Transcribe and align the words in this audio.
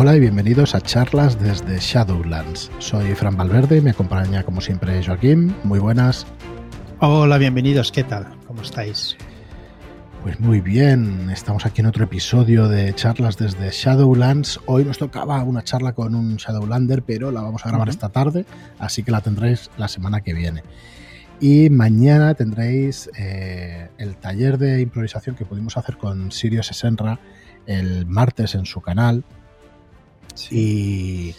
Hola 0.00 0.14
y 0.14 0.20
bienvenidos 0.20 0.76
a 0.76 0.80
charlas 0.80 1.40
desde 1.42 1.76
Shadowlands. 1.80 2.70
Soy 2.78 3.16
Fran 3.16 3.36
Valverde 3.36 3.78
y 3.78 3.80
me 3.80 3.90
acompaña 3.90 4.44
como 4.44 4.60
siempre 4.60 5.04
Joaquín. 5.04 5.52
Muy 5.64 5.80
buenas. 5.80 6.24
Hola, 7.00 7.36
bienvenidos. 7.36 7.90
¿Qué 7.90 8.04
tal? 8.04 8.28
¿Cómo 8.46 8.62
estáis? 8.62 9.16
Pues 10.22 10.38
muy 10.38 10.60
bien, 10.60 11.28
estamos 11.30 11.66
aquí 11.66 11.80
en 11.80 11.88
otro 11.88 12.04
episodio 12.04 12.68
de 12.68 12.94
charlas 12.94 13.38
desde 13.38 13.70
Shadowlands. 13.72 14.60
Hoy 14.66 14.84
nos 14.84 14.98
tocaba 14.98 15.42
una 15.42 15.64
charla 15.64 15.94
con 15.94 16.14
un 16.14 16.36
Shadowlander, 16.36 17.02
pero 17.02 17.32
la 17.32 17.40
vamos 17.40 17.66
a 17.66 17.70
grabar 17.70 17.88
esta 17.88 18.10
tarde, 18.10 18.46
así 18.78 19.02
que 19.02 19.10
la 19.10 19.20
tendréis 19.20 19.68
la 19.78 19.88
semana 19.88 20.20
que 20.20 20.32
viene. 20.32 20.62
Y 21.40 21.70
mañana 21.70 22.34
tendréis 22.34 23.10
eh, 23.18 23.88
el 23.98 24.16
taller 24.16 24.58
de 24.58 24.80
improvisación 24.80 25.34
que 25.34 25.44
pudimos 25.44 25.76
hacer 25.76 25.96
con 25.96 26.30
Sirius 26.30 26.68
Senra 26.68 27.18
el 27.66 28.06
martes 28.06 28.54
en 28.54 28.64
su 28.64 28.80
canal. 28.80 29.24
Y. 30.50 31.34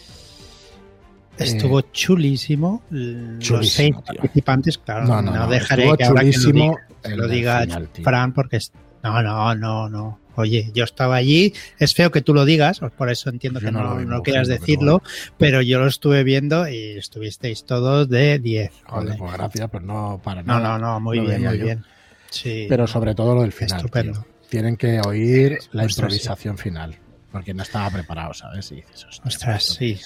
Estuvo 1.38 1.80
eh, 1.80 1.84
chulísimo. 1.92 2.82
Los 2.90 3.68
seis 3.70 3.94
tío. 3.94 4.02
participantes, 4.04 4.78
claro, 4.78 5.06
No, 5.06 5.22
no, 5.22 5.32
no, 5.32 5.36
no, 5.40 5.48
dejaré 5.48 5.84
estuvo 5.84 5.96
que 5.96 6.04
ahora 6.04 6.20
que 6.22 6.26
lo 6.36 6.52
diga, 6.52 6.74
que 7.02 7.16
lo 7.16 7.28
diga 7.28 7.60
final. 7.62 7.88
Fran, 8.02 8.34
porque 8.34 8.56
es- 8.58 8.72
no, 9.02 9.22
no, 9.22 9.54
no, 9.54 9.88
no. 9.88 10.20
Oye, 10.36 10.70
yo 10.74 10.84
estaba 10.84 11.16
allí, 11.16 11.52
es 11.78 11.94
feo 11.94 12.10
que 12.10 12.20
tú 12.22 12.32
lo 12.34 12.44
digas, 12.44 12.80
por 12.96 13.10
eso 13.10 13.30
entiendo 13.30 13.58
Yo 13.60 13.66
que 13.66 13.72
no 13.72 13.82
no, 13.82 14.00
no 14.00 14.22
quieras 14.22 14.48
pero 14.48 14.60
decirlo, 14.60 15.02
pero 15.38 15.60
yo 15.60 15.80
lo 15.80 15.86
estuve 15.86 16.22
viendo 16.24 16.68
y 16.68 16.96
estuvisteis 16.98 17.64
todos 17.64 18.08
de 18.08 18.38
10. 18.38 18.70
Joder, 18.86 19.16
pues 19.18 19.32
gracias, 19.32 19.68
pero 19.70 19.84
no 19.84 20.20
para 20.22 20.42
No, 20.42 20.60
nada. 20.60 20.78
no, 20.78 20.92
no, 20.92 21.00
muy 21.00 21.16
lo 21.18 21.24
bien, 21.26 21.44
muy 21.44 21.58
yo. 21.58 21.64
bien. 21.64 21.84
Sí. 22.30 22.66
Pero 22.68 22.86
sobre 22.86 23.14
todo 23.14 23.34
lo 23.34 23.42
del 23.42 23.52
final. 23.52 23.78
Estupendo. 23.78 24.20
tío. 24.20 24.26
Tienen 24.48 24.76
que 24.76 25.00
oír 25.00 25.58
la 25.72 25.84
improvisación 25.84 26.56
final. 26.58 26.96
Porque 27.30 27.54
no 27.54 27.62
estaba 27.62 27.90
preparado, 27.90 28.34
¿sabes? 28.34 28.72
Y 28.72 28.76
dices, 28.76 29.06
Ostras, 29.24 29.64
sí. 29.64 29.98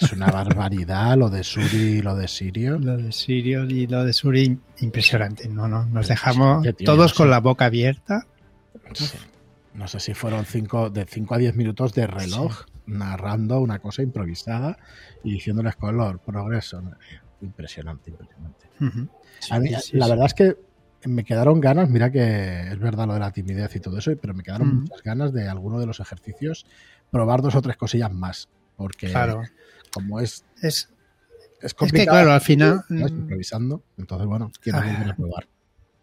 Es 0.00 0.12
una 0.12 0.26
barbaridad 0.26 1.16
lo 1.16 1.30
de 1.30 1.42
Suri 1.42 1.98
y 1.98 2.02
lo 2.02 2.14
de 2.14 2.28
Sirio. 2.28 2.78
Lo 2.78 2.96
de 2.98 3.10
Sirio 3.12 3.64
y 3.64 3.86
lo 3.86 4.04
de 4.04 4.12
Suri, 4.12 4.58
impresionante. 4.80 5.48
No, 5.48 5.68
no, 5.68 5.86
nos 5.86 6.08
dejamos 6.08 6.62
tío, 6.62 6.74
todos 6.84 7.12
no 7.12 7.16
con 7.16 7.26
sé. 7.26 7.30
la 7.30 7.40
boca 7.40 7.64
abierta. 7.66 8.26
Sí. 8.92 9.16
No 9.74 9.88
sé 9.88 10.00
si 10.00 10.12
fueron 10.12 10.44
cinco, 10.44 10.90
de 10.90 11.06
5 11.06 11.34
a 11.34 11.38
10 11.38 11.56
minutos 11.56 11.94
de 11.94 12.06
reloj 12.06 12.66
narrando 12.86 13.60
una 13.60 13.78
cosa 13.78 14.02
improvisada 14.02 14.76
y 15.24 15.32
diciéndoles 15.32 15.76
color, 15.76 16.18
progreso. 16.18 16.82
Impresionante, 17.40 18.10
impresionante. 18.10 18.66
A 19.50 19.58
mí, 19.58 19.70
la 19.92 20.08
verdad 20.08 20.26
es 20.26 20.34
que 20.34 20.56
me 21.06 21.24
quedaron 21.24 21.60
ganas, 21.60 21.88
mira 21.90 22.10
que 22.10 22.68
es 22.70 22.78
verdad 22.78 23.06
lo 23.06 23.14
de 23.14 23.20
la 23.20 23.32
timidez 23.32 23.74
y 23.76 23.80
todo 23.80 23.98
eso, 23.98 24.12
pero 24.20 24.34
me 24.34 24.42
quedaron 24.42 24.68
Mm. 24.68 24.80
muchas 24.80 25.02
ganas 25.02 25.32
de 25.32 25.48
alguno 25.48 25.78
de 25.80 25.86
los 25.86 26.00
ejercicios 26.00 26.66
probar 27.10 27.42
dos 27.42 27.54
o 27.54 27.62
tres 27.62 27.76
cosillas 27.76 28.12
más. 28.12 28.48
Porque 28.76 29.08
Claro. 29.10 29.42
como 29.92 30.20
es, 30.20 30.44
Es, 30.62 30.64
es 30.64 30.88
es 31.60 31.74
que, 31.74 31.76
complicado, 31.78 32.16
claro, 32.18 32.32
al 32.32 32.40
final, 32.40 32.82
¿sabes? 32.88 33.12
mm, 33.12 33.16
improvisando, 33.18 33.82
entonces 33.98 34.26
bueno, 34.26 34.50
quiero 34.60 34.78
Ah. 34.78 34.86
volver 34.86 35.10
a 35.12 35.16
probar. 35.16 35.48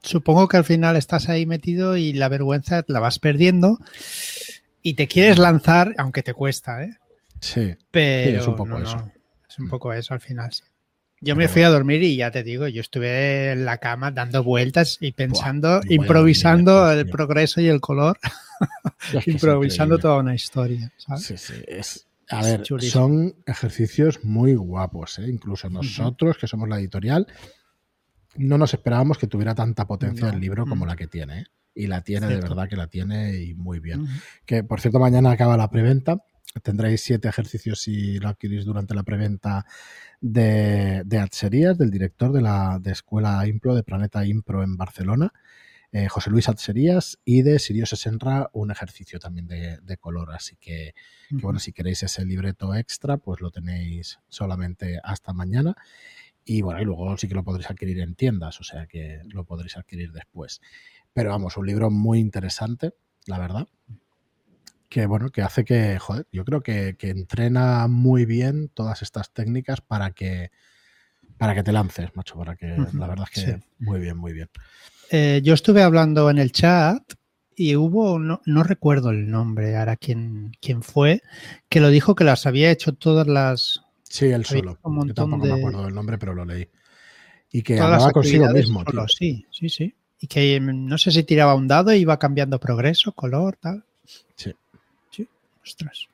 supongo 0.01 0.47
que 0.47 0.55
al 0.57 0.63
final 0.63 0.95
estás 0.95 1.27
ahí 1.29 1.45
metido 1.45 1.97
y 1.97 2.13
la 2.13 2.29
vergüenza 2.29 2.83
la 2.87 2.99
vas 3.01 3.19
perdiendo 3.19 3.79
y 4.81 4.93
te 4.93 5.07
quieres 5.07 5.37
lanzar, 5.39 5.93
aunque 5.97 6.23
te 6.23 6.33
cuesta, 6.33 6.83
¿eh? 6.83 6.95
Sí, 7.41 7.73
Pero 7.91 8.39
es 8.39 8.47
un 8.47 8.55
poco 8.55 8.69
no, 8.69 8.79
no, 8.79 8.85
eso. 8.85 9.11
Es 9.49 9.59
un 9.59 9.65
Mm. 9.65 9.69
poco 9.69 9.91
eso 9.93 10.13
al 10.13 10.21
final. 10.21 10.51
sí. 10.53 10.63
Yo 11.21 11.35
me 11.35 11.47
fui 11.47 11.63
a 11.63 11.69
dormir 11.69 12.01
y 12.03 12.15
ya 12.15 12.31
te 12.31 12.43
digo, 12.43 12.67
yo 12.67 12.81
estuve 12.81 13.51
en 13.51 13.65
la 13.65 13.77
cama 13.77 14.11
dando 14.11 14.43
vueltas 14.43 14.97
y 15.01 15.11
pensando, 15.11 15.81
improvisando 15.89 16.89
el 16.91 17.03
tío. 17.05 17.11
progreso 17.11 17.59
y 17.61 17.67
el 17.67 17.81
color, 17.81 18.17
es 18.21 19.11
que 19.11 19.17
es 19.19 19.27
improvisando 19.27 19.97
toda 19.97 20.17
una 20.19 20.33
historia. 20.35 20.91
¿sabes? 20.97 21.23
Sí, 21.25 21.37
sí, 21.37 21.53
es, 21.67 22.07
a 22.29 22.39
Es 22.41 22.45
ver, 22.45 22.61
chulísimo. 22.63 22.91
son 22.91 23.35
ejercicios 23.45 24.23
muy 24.23 24.55
guapos, 24.55 25.19
¿eh? 25.19 25.27
incluso 25.29 25.69
nosotros 25.69 26.37
que 26.37 26.47
somos 26.47 26.69
la 26.69 26.79
editorial, 26.79 27.27
no 28.37 28.57
nos 28.57 28.73
esperábamos 28.73 29.17
que 29.17 29.27
tuviera 29.27 29.55
tanta 29.55 29.85
potencia 29.87 30.27
No. 30.27 30.33
el 30.33 30.39
libro 30.39 30.65
como 30.65 30.85
Mm. 30.85 30.87
la 30.87 30.95
que 30.95 31.07
tiene. 31.07 31.39
¿eh? 31.41 31.45
Y 31.75 31.87
la 31.87 32.01
tiene, 32.01 32.27
de 32.27 32.37
verdad 32.37 32.67
que 32.67 32.75
la 32.75 32.87
tiene 32.87 33.35
y 33.41 33.53
muy 33.53 33.79
bien. 33.79 34.05
Que 34.45 34.63
por 34.63 34.81
cierto, 34.81 34.99
mañana 34.99 35.31
acaba 35.31 35.55
la 35.57 35.69
preventa. 35.69 36.17
Tendréis 36.63 37.01
siete 37.01 37.27
ejercicios 37.27 37.79
si 37.81 38.17
lo 38.19 38.27
adquirís 38.27 38.65
durante 38.65 38.95
la 38.95 39.03
preventa 39.03 39.65
de, 40.19 41.03
de 41.05 41.19
Atserías, 41.19 41.77
del 41.77 41.91
director 41.91 42.31
de 42.31 42.41
la 42.41 42.79
de 42.81 42.91
Escuela 42.91 43.45
Impro, 43.47 43.75
de 43.75 43.83
Planeta 43.83 44.25
Impro 44.25 44.63
en 44.63 44.75
Barcelona, 44.75 45.31
eh, 45.91 46.07
José 46.07 46.31
Luis 46.31 46.49
Atserías, 46.49 47.19
y 47.23 47.43
de 47.43 47.59
Sirio 47.59 47.85
Sesenra, 47.85 48.49
un 48.53 48.71
ejercicio 48.71 49.19
también 49.19 49.47
de, 49.47 49.77
de 49.77 49.97
color. 49.97 50.31
Así 50.33 50.55
que, 50.55 50.95
que, 51.29 51.35
bueno, 51.37 51.59
si 51.59 51.71
queréis 51.71 52.01
ese 52.03 52.25
libreto 52.25 52.73
extra, 52.75 53.17
pues 53.17 53.41
lo 53.41 53.51
tenéis 53.51 54.19
solamente 54.27 54.99
hasta 55.03 55.33
mañana. 55.33 55.75
Y 56.45 56.63
bueno, 56.63 56.81
y 56.81 56.85
luego 56.85 57.15
sí 57.17 57.27
que 57.27 57.35
lo 57.35 57.43
podréis 57.43 57.69
adquirir 57.69 57.99
en 57.99 58.15
tiendas, 58.15 58.59
o 58.59 58.63
sea 58.63 58.87
que 58.87 59.21
lo 59.25 59.45
podréis 59.45 59.77
adquirir 59.77 60.11
después. 60.11 60.61
Pero 61.13 61.29
vamos, 61.29 61.57
un 61.57 61.67
libro 61.67 61.91
muy 61.91 62.19
interesante, 62.19 62.93
la 63.27 63.37
verdad. 63.37 63.67
Que 64.89 65.05
bueno, 65.05 65.29
que 65.29 65.41
hace 65.41 65.63
que, 65.63 65.99
joder, 65.99 66.27
yo 66.31 66.43
creo 66.43 66.61
que, 66.61 66.95
que 66.97 67.09
entrena 67.09 67.87
muy 67.87 68.25
bien 68.25 68.69
todas 68.69 69.01
estas 69.01 69.31
técnicas 69.31 69.81
para 69.81 70.11
que 70.11 70.51
para 71.37 71.55
que 71.55 71.63
te 71.63 71.71
lances, 71.71 72.09
macho, 72.15 72.35
para 72.35 72.55
que 72.57 72.67
la 72.67 73.07
verdad 73.07 73.27
es 73.31 73.45
que 73.45 73.51
sí. 73.53 73.57
muy 73.77 73.99
bien, 74.01 74.17
muy 74.17 74.33
bien. 74.33 74.49
Eh, 75.09 75.41
yo 75.43 75.53
estuve 75.53 75.83
hablando 75.83 76.29
en 76.29 76.37
el 76.37 76.51
chat 76.51 77.01
y 77.55 77.75
hubo, 77.75 78.19
no, 78.19 78.41
no 78.45 78.63
recuerdo 78.63 79.11
el 79.11 79.29
nombre 79.29 79.77
ahora 79.77 79.95
quién, 79.95 80.51
quién 80.59 80.83
fue, 80.83 81.21
que 81.69 81.79
lo 81.79 81.89
dijo 81.89 82.13
que 82.15 82.25
las 82.25 82.45
había 82.45 82.71
hecho 82.71 82.93
todas 82.93 83.27
las, 83.27 83.81
Sí, 84.09 84.25
él 84.25 84.43
solo. 84.43 84.71
un 84.81 84.93
Yo 84.93 84.97
montón 84.97 85.29
tampoco 85.29 85.45
me 85.45 85.53
acuerdo 85.53 85.85
del 85.85 85.93
nombre, 85.93 86.17
pero 86.17 86.33
lo 86.33 86.43
leí. 86.43 86.67
Y 87.51 87.61
que 87.61 87.77
todas 87.77 87.93
hablaba 87.93 88.11
consigo 88.11 88.49
mismo, 88.49 88.83
solo, 88.83 89.07
sí, 89.07 89.45
sí, 89.51 89.69
sí. 89.69 89.95
Y 90.19 90.27
que 90.27 90.59
mm, 90.59 90.87
no 90.87 90.97
sé 90.97 91.11
si 91.11 91.23
tiraba 91.23 91.55
un 91.55 91.67
dado 91.67 91.93
y 91.93 91.99
iba 91.99 92.17
cambiando 92.17 92.59
progreso, 92.59 93.13
color, 93.13 93.57
tal. 93.57 93.85
Sí. 94.35 94.53
Ostras. 95.63 96.07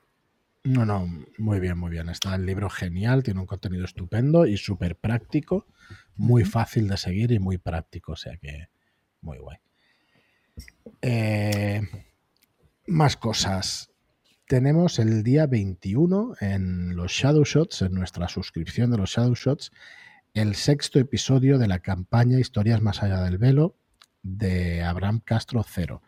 No, 0.64 0.84
no, 0.84 1.06
muy 1.38 1.60
bien, 1.60 1.78
muy 1.78 1.90
bien. 1.90 2.08
Está 2.08 2.34
el 2.34 2.44
libro 2.44 2.68
genial, 2.68 3.22
tiene 3.22 3.38
un 3.38 3.46
contenido 3.46 3.84
estupendo 3.84 4.46
y 4.46 4.56
súper 4.56 4.96
práctico, 4.96 5.66
muy 6.16 6.44
fácil 6.44 6.88
de 6.88 6.96
seguir 6.96 7.30
y 7.30 7.38
muy 7.38 7.56
práctico, 7.56 8.12
o 8.12 8.16
sea 8.16 8.36
que 8.36 8.68
muy 9.20 9.38
guay. 9.38 9.58
Eh, 11.02 11.82
más 12.86 13.16
cosas. 13.16 13.90
Tenemos 14.48 14.98
el 14.98 15.22
día 15.22 15.46
21 15.46 16.34
en 16.40 16.96
los 16.96 17.12
Shadow 17.12 17.44
Shots, 17.44 17.82
en 17.82 17.94
nuestra 17.94 18.28
suscripción 18.28 18.90
de 18.90 18.98
los 18.98 19.10
Shadow 19.10 19.34
Shots, 19.34 19.72
el 20.34 20.54
sexto 20.54 20.98
episodio 20.98 21.58
de 21.58 21.68
la 21.68 21.78
campaña 21.78 22.38
Historias 22.38 22.82
más 22.82 23.02
allá 23.02 23.22
del 23.22 23.38
velo 23.38 23.76
de 24.22 24.82
Abraham 24.82 25.20
Castro 25.24 25.64
Cero. 25.68 26.02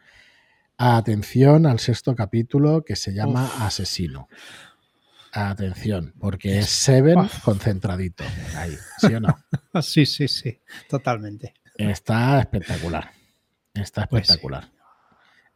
Atención 0.80 1.66
al 1.66 1.80
sexto 1.80 2.14
capítulo 2.14 2.84
que 2.84 2.94
se 2.94 3.12
llama 3.12 3.44
Uf. 3.44 3.62
Asesino. 3.62 4.28
Atención, 5.32 6.14
porque 6.20 6.60
es 6.60 6.70
Seven 6.70 7.18
Uf. 7.18 7.42
concentradito. 7.42 8.22
Ahí, 8.56 8.76
¿sí 8.98 9.12
o 9.12 9.20
no? 9.20 9.36
Sí, 9.82 10.06
sí, 10.06 10.28
sí, 10.28 10.60
totalmente. 10.88 11.54
Está 11.76 12.38
espectacular. 12.40 13.10
Está 13.74 14.06
Pues 14.06 14.28
sí. 14.28 14.38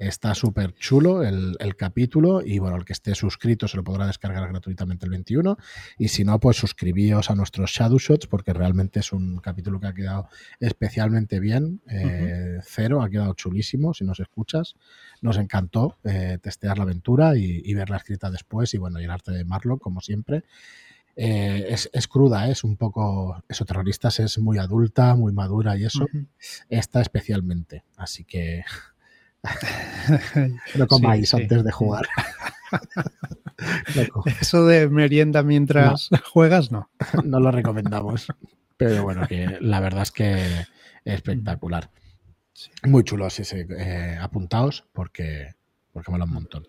Está 0.02 0.34
súper 0.34 0.74
chulo 0.74 1.22
el, 1.22 1.56
el 1.60 1.76
capítulo 1.76 2.42
y 2.44 2.58
bueno, 2.58 2.76
el 2.76 2.84
que 2.84 2.92
esté 2.92 3.14
suscrito 3.14 3.68
se 3.68 3.76
lo 3.76 3.84
podrá 3.84 4.06
descargar 4.06 4.48
gratuitamente 4.48 5.06
el 5.06 5.10
21 5.10 5.56
y 5.96 6.08
si 6.08 6.24
no, 6.24 6.40
pues 6.40 6.56
suscribíos 6.56 7.30
a 7.30 7.36
nuestros 7.36 7.70
Shadow 7.70 7.98
Shots 7.98 8.26
porque 8.26 8.52
realmente 8.52 8.98
es 8.98 9.12
un 9.12 9.38
capítulo 9.38 9.78
que 9.78 9.86
ha 9.86 9.94
quedado 9.94 10.28
especialmente 10.58 11.38
bien. 11.38 11.82
Eh, 11.88 12.58
Cero, 12.64 13.02
ha 13.02 13.10
quedado 13.10 13.34
chulísimo 13.34 13.94
si 13.94 14.04
nos 14.04 14.18
escuchas. 14.18 14.74
Nos 15.20 15.36
encantó 15.36 15.96
eh, 16.02 16.38
testear 16.42 16.78
la 16.78 16.84
aventura 16.84 17.36
y, 17.36 17.62
y 17.64 17.74
verla 17.74 17.98
escrita 17.98 18.28
después 18.28 18.75
y 18.75 18.78
bueno, 18.78 19.00
y 19.00 19.04
el 19.04 19.10
arte 19.10 19.31
de 19.31 19.44
Marlock 19.44 19.81
como 19.81 20.00
siempre. 20.00 20.43
Eh, 21.14 21.66
es, 21.69 21.90
es 21.93 22.08
cruda, 22.08 22.49
¿eh? 22.49 22.52
es 22.52 22.64
un 22.64 22.76
poco... 22.76 23.40
Eso, 23.49 23.64
terroristas 23.64 24.19
es 24.19 24.38
muy 24.38 24.58
adulta, 24.58 25.14
muy 25.14 25.32
madura 25.32 25.76
y 25.76 25.84
eso. 25.84 26.04
Ujú. 26.04 26.26
Esta 26.69 27.00
especialmente. 27.00 27.84
Así 27.96 28.25
que 28.25 28.64
no 30.76 30.86
comáis 30.86 31.30
Sí, 31.30 31.36
sí. 31.36 31.42
antes 31.42 31.64
de 31.64 31.72
jugar. 31.72 32.06
Eso 34.40 34.66
de 34.66 34.88
merienda 34.88 35.42
mientras 35.42 36.08
juegas, 36.32 36.72
no. 36.72 36.90
no 37.24 37.40
lo 37.40 37.50
recomendamos. 37.50 38.26
Pero 38.76 39.02
bueno, 39.02 39.26
que 39.28 39.58
la 39.60 39.80
verdad 39.80 40.02
es 40.02 40.10
que 40.10 40.66
espectacular. 41.04 41.90
Sí. 42.52 42.70
Muy 42.86 43.04
chulo, 43.04 43.30
sí, 43.30 43.44
sí. 43.44 43.58
eh, 43.78 44.18
apuntaos 44.20 44.86
porque, 44.92 45.54
porque 45.92 46.10
mola 46.10 46.24
un 46.24 46.32
montón. 46.32 46.66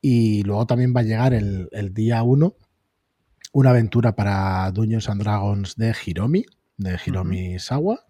Y 0.00 0.42
luego 0.42 0.66
también 0.66 0.94
va 0.94 1.00
a 1.00 1.04
llegar 1.04 1.34
el, 1.34 1.68
el 1.72 1.94
día 1.94 2.22
1 2.22 2.54
una 3.56 3.70
aventura 3.70 4.14
para 4.14 4.70
Dungeons 4.70 5.08
and 5.08 5.22
Dragons 5.22 5.76
de 5.76 5.94
Hiromi, 6.04 6.44
de 6.76 6.98
Hiromi 7.06 7.58
Sawa. 7.58 8.05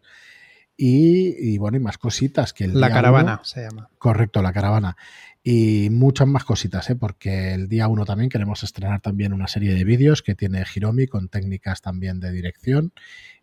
Y, 0.79 1.57
bueno, 1.57 1.79
y 1.79 1.81
más 1.81 1.97
cositas 1.97 2.53
que 2.53 2.65
el 2.65 2.79
La 2.79 2.91
caravana 2.91 3.41
se 3.45 3.63
llama. 3.63 3.89
Correcto, 3.99 4.43
la 4.43 4.53
caravana. 4.53 4.97
Y 5.43 5.89
muchas 5.91 6.27
más 6.27 6.45
cositas, 6.45 6.91
¿eh? 6.91 6.97
porque 6.97 7.55
el 7.55 7.69
día 7.69 7.89
1 7.89 8.05
también 8.05 8.29
queremos 8.29 8.63
estrenar 8.63 9.01
también 9.01 9.33
una 9.33 9.47
serie 9.47 9.75
de 9.75 9.85
vídeos 9.85 10.23
que 10.23 10.35
tiene 10.35 10.65
Hiromi 10.75 11.07
con 11.07 11.29
técnicas 11.29 11.81
también 11.81 12.19
de 12.19 12.33
dirección 12.33 12.93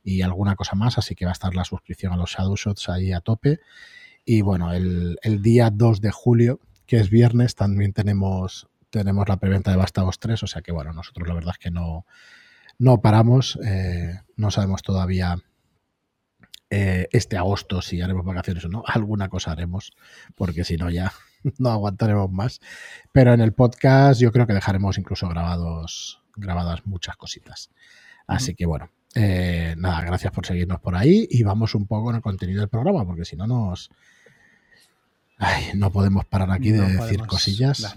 y 0.03 0.21
alguna 0.21 0.56
cosa 0.56 0.75
más, 0.75 0.97
así 0.97 1.15
que 1.15 1.25
va 1.25 1.31
a 1.31 1.33
estar 1.33 1.56
la 1.56 1.63
suscripción 1.63 2.12
a 2.12 2.18
los 2.18 2.31
Shadow 2.31 2.56
Shots 2.56 2.89
ahí 2.89 3.13
a 3.13 3.21
tope. 3.21 3.62
Y 4.25 4.41
bueno, 4.41 4.74
el, 4.74 5.18
día 5.41 5.69
2 5.71 6.01
de 6.01 6.12
julio, 6.12 6.59
que 6.86 6.97
es 6.97 7.09
viernes, 7.09 7.56
también 7.56 7.94
tenemos, 7.94 8.68
tenemos 8.89 9.27
la 9.27 9.38
preventa 9.38 9.71
de 9.71 9.77
Vástagos 9.77 10.19
3, 10.19 10.44
o 10.44 10.47
sea 10.47 10.62
que 10.62 10.71
bueno, 10.71 10.94
nosotros 10.94 11.27
la 11.27 11.33
verdad 11.33 11.56
es 11.57 11.63
que 11.63 11.71
no, 11.71 12.06
no 12.77 13.01
paramos, 13.01 13.57
eh, 13.65 14.19
no 14.36 14.51
sabemos 14.51 14.83
todavía 14.83 15.38
eh, 16.75 17.08
este 17.12 17.38
agosto 17.38 17.84
si 17.84 18.02
haremos 18.02 18.25
vacaciones 18.25 18.66
o 18.66 18.68
no, 18.68 18.84
alguna 18.88 19.30
cosa 19.30 19.52
haremos, 19.52 19.94
porque 20.34 20.64
si 20.64 20.75
no 20.75 20.90
ya 20.90 21.14
no 21.60 21.70
aguantaremos 21.70 22.31
más. 22.31 22.62
Pero 23.12 23.31
en 23.31 23.42
el 23.42 23.54
podcast 23.54 24.20
yo 24.20 24.31
creo 24.31 24.48
que 24.48 24.54
dejaremos 24.54 24.98
incluso 24.98 25.30
grabados, 25.30 26.24
grabadas 26.36 26.84
muchas 26.88 27.16
cositas. 27.16 27.70
Así 28.25 28.56
que 28.56 28.66
bueno, 28.66 28.90
eh, 29.14 29.75
nada, 29.78 30.02
gracias 30.02 30.34
por 30.34 30.48
seguirnos 30.48 30.80
por 30.80 30.96
ahí 30.96 31.28
y 31.30 31.44
vamos 31.44 31.75
un 31.75 31.86
poco 31.86 32.10
en 32.10 32.16
el 32.16 32.22
contenido 32.24 32.62
del 32.62 32.70
programa, 32.70 33.06
porque 33.06 33.25
si 33.25 33.36
no 33.36 33.46
nos... 33.46 33.92
no 35.75 35.92
podemos 35.92 36.25
parar 36.25 36.50
aquí 36.50 36.72
de 36.72 36.81
decir 36.81 37.28
cosillas. 37.28 37.96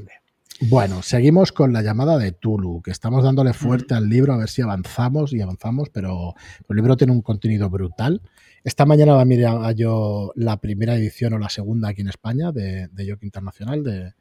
Bueno, 0.60 1.02
seguimos 1.02 1.52
con 1.52 1.72
la 1.72 1.80
llamada 1.80 2.18
de 2.18 2.32
Tulu, 2.32 2.82
que 2.82 2.90
estamos 2.90 3.24
dándole 3.24 3.54
fuerte 3.54 3.94
al 3.94 4.08
libro 4.08 4.34
a 4.34 4.38
ver 4.38 4.48
si 4.48 4.60
avanzamos 4.60 5.32
y 5.32 5.40
avanzamos, 5.40 5.88
pero 5.88 6.34
el 6.68 6.76
libro 6.76 6.96
tiene 6.96 7.12
un 7.12 7.22
contenido 7.22 7.70
brutal. 7.70 8.20
Esta 8.66 8.84
mañana 8.84 9.14
va 9.14 9.20
a 9.20 9.24
mirar 9.24 9.76
yo 9.76 10.32
la 10.34 10.56
primera 10.60 10.96
edición 10.96 11.32
o 11.34 11.38
la 11.38 11.48
segunda 11.48 11.90
aquí 11.90 12.00
en 12.00 12.08
España 12.08 12.50
de, 12.50 12.88
de 12.88 13.16
Internacional, 13.22 13.84
de, 13.84 14.14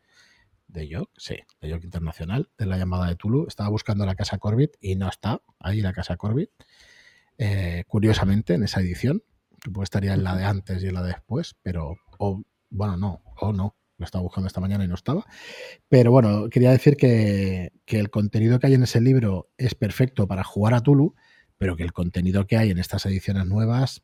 de 0.67 1.07
sí, 1.17 1.37
de 1.61 1.67
York 1.67 1.83
Internacional, 1.83 2.47
de 2.55 2.67
la 2.67 2.77
llamada 2.77 3.07
de 3.07 3.15
Tulu. 3.15 3.47
Estaba 3.47 3.69
buscando 3.69 4.05
la 4.05 4.13
casa 4.13 4.37
Corbett 4.37 4.77
y 4.79 4.97
no 4.97 5.09
está 5.09 5.41
ahí 5.57 5.81
la 5.81 5.93
casa 5.93 6.15
Corbett. 6.15 6.51
Eh, 7.39 7.85
curiosamente, 7.87 8.53
en 8.53 8.61
esa 8.61 8.81
edición, 8.81 9.23
puede 9.73 9.85
estaría 9.85 10.13
en 10.13 10.23
la 10.23 10.35
de 10.35 10.45
antes 10.45 10.83
y 10.83 10.89
en 10.89 10.93
la 10.93 11.01
de 11.01 11.13
después, 11.13 11.55
pero, 11.63 11.97
o, 12.19 12.43
bueno, 12.69 12.97
no, 12.97 13.23
o 13.41 13.51
no, 13.51 13.75
lo 13.97 14.05
estaba 14.05 14.21
buscando 14.21 14.45
esta 14.45 14.61
mañana 14.61 14.85
y 14.85 14.87
no 14.87 14.93
estaba. 14.93 15.25
Pero 15.89 16.11
bueno, 16.11 16.51
quería 16.51 16.69
decir 16.69 16.97
que, 16.97 17.71
que, 17.85 17.97
el 17.97 18.11
contenido 18.11 18.59
que 18.59 18.67
hay 18.67 18.75
en 18.75 18.83
ese 18.83 19.01
libro 19.01 19.49
es 19.57 19.73
perfecto 19.73 20.27
para 20.27 20.43
jugar 20.43 20.75
a 20.75 20.81
Tulu, 20.81 21.15
pero 21.57 21.75
que 21.75 21.81
el 21.81 21.93
contenido 21.93 22.45
que 22.45 22.57
hay 22.57 22.69
en 22.69 22.77
estas 22.77 23.07
ediciones 23.07 23.47
nuevas 23.47 24.03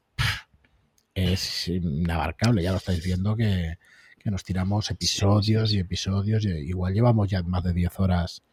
es 1.15 1.67
inabarcable. 1.67 2.63
Ya 2.63 2.71
lo 2.71 2.77
estáis 2.77 3.03
viendo 3.03 3.35
que, 3.35 3.77
nos 4.25 4.43
tiramos 4.43 4.89
episodios 4.91 5.73
y 5.73 5.79
episodios. 5.79 6.45
Y 6.45 6.49
igual 6.49 6.93
llevamos 6.93 7.29
ya 7.29 7.41
más 7.43 7.63
de 7.63 7.73
10 7.73 7.99
horas, 7.99 8.43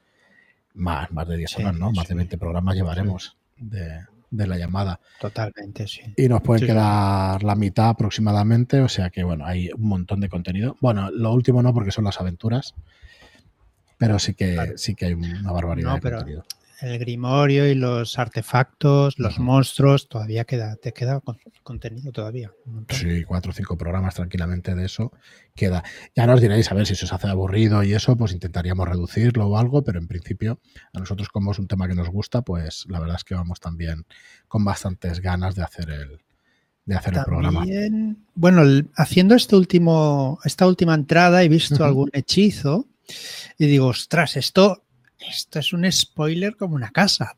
más, 0.74 1.10
más 1.12 1.28
de 1.28 1.36
10 1.36 1.58
horas, 1.58 1.74
¿no? 1.74 1.92
Más 1.92 2.08
de 2.08 2.14
20 2.14 2.38
programas 2.38 2.74
llevaremos 2.74 3.36
de, 3.56 4.06
la 4.30 4.56
llamada. 4.56 5.00
Totalmente, 5.20 5.86
sí. 5.86 6.02
Y 6.16 6.28
nos 6.28 6.40
pueden 6.42 6.66
quedar 6.66 7.42
la 7.42 7.54
mitad 7.54 7.90
aproximadamente, 7.90 8.80
o 8.80 8.88
sea 8.88 9.10
que 9.10 9.24
bueno, 9.24 9.44
hay 9.44 9.70
un 9.72 9.88
montón 9.88 10.20
de 10.20 10.28
contenido. 10.28 10.76
Bueno, 10.80 11.10
lo 11.10 11.32
último 11.32 11.62
no 11.62 11.74
porque 11.74 11.90
son 11.90 12.04
las 12.04 12.20
aventuras, 12.20 12.74
pero 13.98 14.18
sí 14.18 14.34
que 14.34 14.74
sí 14.76 14.94
que 14.94 15.06
hay 15.06 15.14
una 15.14 15.52
barbaridad 15.52 16.00
de 16.00 16.10
contenido 16.10 16.44
el 16.80 16.98
grimorio 16.98 17.68
y 17.68 17.74
los 17.74 18.18
artefactos, 18.18 19.18
los 19.18 19.38
monstruos, 19.38 20.08
todavía 20.08 20.44
queda, 20.44 20.76
te 20.76 20.92
queda 20.92 21.20
contenido 21.62 22.12
todavía. 22.12 22.52
Sí, 22.88 23.24
cuatro 23.24 23.50
o 23.50 23.54
cinco 23.54 23.76
programas 23.76 24.14
tranquilamente 24.14 24.74
de 24.74 24.84
eso 24.84 25.12
queda. 25.54 25.82
Ya 26.14 26.26
nos 26.26 26.40
diréis 26.40 26.70
a 26.70 26.74
ver 26.74 26.86
si 26.86 26.94
se 26.94 27.04
os 27.04 27.12
hace 27.12 27.26
aburrido 27.26 27.82
y 27.82 27.94
eso, 27.94 28.16
pues 28.16 28.32
intentaríamos 28.32 28.88
reducirlo 28.88 29.48
o 29.48 29.58
algo, 29.58 29.82
pero 29.82 29.98
en 29.98 30.06
principio 30.06 30.60
a 30.92 31.00
nosotros 31.00 31.28
como 31.28 31.52
es 31.52 31.58
un 31.58 31.66
tema 31.66 31.88
que 31.88 31.94
nos 31.94 32.10
gusta, 32.10 32.42
pues 32.42 32.86
la 32.88 33.00
verdad 33.00 33.16
es 33.16 33.24
que 33.24 33.34
vamos 33.34 33.58
también 33.58 34.06
con 34.46 34.64
bastantes 34.64 35.20
ganas 35.20 35.56
de 35.56 35.62
hacer 35.64 35.90
el, 35.90 36.20
de 36.84 36.94
hacer 36.94 37.14
el 37.14 37.24
programa. 37.24 37.66
Bueno, 38.34 38.62
haciendo 38.94 39.34
este 39.34 39.56
último, 39.56 40.38
esta 40.44 40.66
última 40.66 40.94
entrada 40.94 41.42
he 41.42 41.48
visto 41.48 41.84
algún 41.84 42.10
hechizo 42.12 42.86
y 43.58 43.66
digo, 43.66 43.88
ostras, 43.88 44.36
esto 44.36 44.84
esto 45.18 45.58
es 45.58 45.72
un 45.72 45.90
spoiler 45.90 46.56
como 46.56 46.74
una 46.74 46.90
casa. 46.90 47.36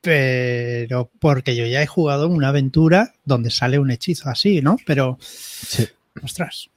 Pero 0.00 1.10
porque 1.18 1.56
yo 1.56 1.66
ya 1.66 1.82
he 1.82 1.86
jugado 1.86 2.28
una 2.28 2.48
aventura 2.48 3.14
donde 3.24 3.50
sale 3.50 3.78
un 3.78 3.90
hechizo 3.90 4.28
así, 4.28 4.62
¿no? 4.62 4.76
Pero, 4.86 5.18
sí. 5.20 5.88
ostras. 6.22 6.70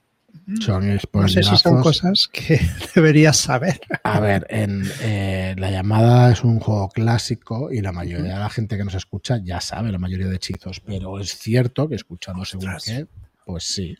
Son 0.60 0.98
no 1.12 1.28
sé 1.28 1.42
si 1.42 1.56
son 1.56 1.82
cosas 1.82 2.28
que 2.32 2.60
deberías 2.94 3.36
saber. 3.36 3.80
A 4.02 4.18
ver, 4.18 4.46
en 4.50 4.82
eh, 5.02 5.54
La 5.56 5.70
llamada 5.70 6.32
es 6.32 6.42
un 6.42 6.58
juego 6.58 6.88
clásico 6.88 7.70
y 7.70 7.80
la 7.80 7.92
mayoría 7.92 8.34
de 8.34 8.40
la 8.40 8.50
gente 8.50 8.76
que 8.76 8.84
nos 8.84 8.94
escucha 8.94 9.38
ya 9.42 9.60
sabe 9.60 9.92
la 9.92 9.98
mayoría 9.98 10.26
de 10.26 10.36
hechizos, 10.36 10.80
pero 10.80 11.20
es 11.20 11.36
cierto 11.36 11.88
que 11.88 11.94
escuchando 11.94 12.44
según 12.44 12.70
qué, 12.84 13.06
pues 13.44 13.64
sí. 13.64 13.96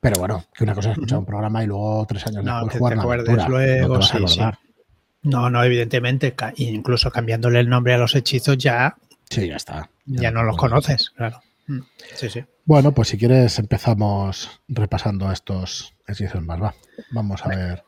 Pero 0.00 0.18
bueno, 0.18 0.44
que 0.54 0.64
una 0.64 0.74
cosa 0.74 0.90
es 0.90 0.94
escuchar 0.94 1.18
un 1.18 1.26
programa 1.26 1.62
y 1.62 1.66
luego 1.66 2.06
tres 2.06 2.26
años 2.26 2.44
después 2.44 2.78
jugar 2.78 2.94
una 2.94 3.02
aventura. 3.02 3.48
Luego, 3.48 3.96
no 3.96 4.02
sí, 4.02 4.40
no, 5.24 5.50
no, 5.50 5.64
evidentemente, 5.64 6.34
incluso 6.56 7.10
cambiándole 7.10 7.58
el 7.60 7.68
nombre 7.68 7.94
a 7.94 7.98
los 7.98 8.14
hechizos 8.14 8.58
ya. 8.58 8.96
Sí, 9.30 9.48
ya 9.48 9.56
está. 9.56 9.90
Ya, 10.06 10.30
no 10.30 10.42
los 10.42 10.56
conoces, 10.56 11.10
claro. 11.10 11.40
Mm, 11.66 11.80
sí, 12.14 12.28
sí. 12.28 12.44
Bueno, 12.66 12.92
pues 12.92 13.08
si 13.08 13.18
quieres 13.18 13.58
empezamos 13.58 14.60
repasando 14.68 15.32
estos 15.32 15.94
hechizos 16.06 16.42
más. 16.42 16.62
Va, 16.62 16.74
vamos 17.10 17.44
a 17.44 17.48
ver 17.48 17.84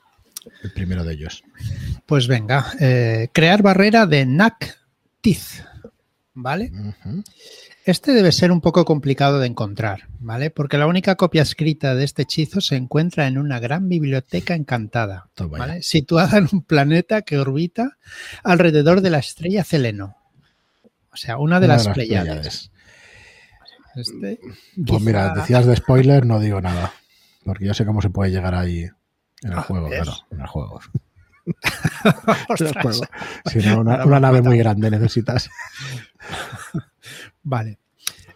el 0.62 0.72
primero 0.72 1.04
de 1.04 1.12
ellos. 1.14 1.44
Pues 2.06 2.26
venga, 2.26 2.72
eh, 2.80 3.28
crear 3.32 3.62
barrera 3.62 4.06
de 4.06 4.24
NAC 4.24 4.78
Tiz, 5.20 5.62
¿vale? 6.34 6.72
Este 7.86 8.14
debe 8.14 8.32
ser 8.32 8.50
un 8.50 8.60
poco 8.60 8.84
complicado 8.84 9.38
de 9.38 9.46
encontrar, 9.46 10.08
¿vale? 10.18 10.50
Porque 10.50 10.76
la 10.76 10.88
única 10.88 11.14
copia 11.14 11.42
escrita 11.42 11.94
de 11.94 12.02
este 12.02 12.22
hechizo 12.22 12.60
se 12.60 12.74
encuentra 12.74 13.28
en 13.28 13.38
una 13.38 13.60
gran 13.60 13.88
biblioteca 13.88 14.56
encantada, 14.56 15.28
¿vale? 15.48 15.82
Situada 15.82 16.38
en 16.38 16.48
un 16.52 16.62
planeta 16.62 17.22
que 17.22 17.38
orbita 17.38 17.96
alrededor 18.42 19.02
de 19.02 19.10
la 19.10 19.18
estrella 19.18 19.62
Celeno. 19.62 20.16
O 21.12 21.16
sea, 21.16 21.38
una 21.38 21.60
de 21.60 21.68
las, 21.68 21.86
Pleiades. 21.86 22.72
Este, 23.94 24.40
pues 24.84 25.02
mira, 25.02 25.32
decías 25.32 25.64
de 25.64 25.76
spoiler, 25.76 26.26
no 26.26 26.40
digo 26.40 26.60
nada. 26.60 26.92
Porque 27.44 27.66
yo 27.66 27.72
sé 27.72 27.86
cómo 27.86 28.02
se 28.02 28.10
puede 28.10 28.32
llegar 28.32 28.56
ahí 28.56 28.80
en 29.42 29.52
el 29.52 29.58
ah, 29.58 29.62
juego, 29.62 29.88
claro, 29.88 30.12
en 30.32 30.40
el 30.40 30.46
juego. 30.48 30.80
Si 33.46 33.58
no, 33.60 33.80
una, 33.82 34.04
una 34.04 34.18
nave 34.18 34.42
muy 34.42 34.58
grande 34.58 34.90
necesitas. 34.90 35.48
Vale. 37.42 37.78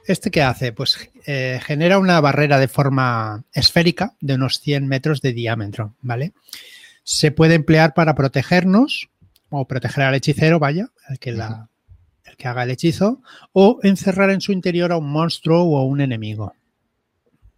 ¿Este 0.06 0.30
qué 0.30 0.42
hace? 0.42 0.72
Pues 0.72 1.10
eh, 1.26 1.60
genera 1.62 1.98
una 1.98 2.20
barrera 2.20 2.58
de 2.58 2.68
forma 2.68 3.44
esférica 3.52 4.14
de 4.20 4.34
unos 4.34 4.60
100 4.60 4.88
metros 4.88 5.20
de 5.20 5.32
diámetro, 5.32 5.94
¿vale? 6.00 6.32
Se 7.04 7.30
puede 7.30 7.54
emplear 7.54 7.94
para 7.94 8.14
protegernos 8.14 9.08
o 9.50 9.66
proteger 9.66 10.04
al 10.04 10.14
hechicero, 10.14 10.58
vaya, 10.58 10.90
el 11.08 11.18
que, 11.18 11.32
la, 11.32 11.68
el 12.24 12.36
que 12.36 12.48
haga 12.48 12.64
el 12.64 12.70
hechizo, 12.70 13.22
o 13.52 13.78
encerrar 13.82 14.30
en 14.30 14.40
su 14.40 14.52
interior 14.52 14.92
a 14.92 14.96
un 14.96 15.10
monstruo 15.10 15.62
o 15.62 15.78
a 15.78 15.84
un 15.84 16.00
enemigo, 16.00 16.54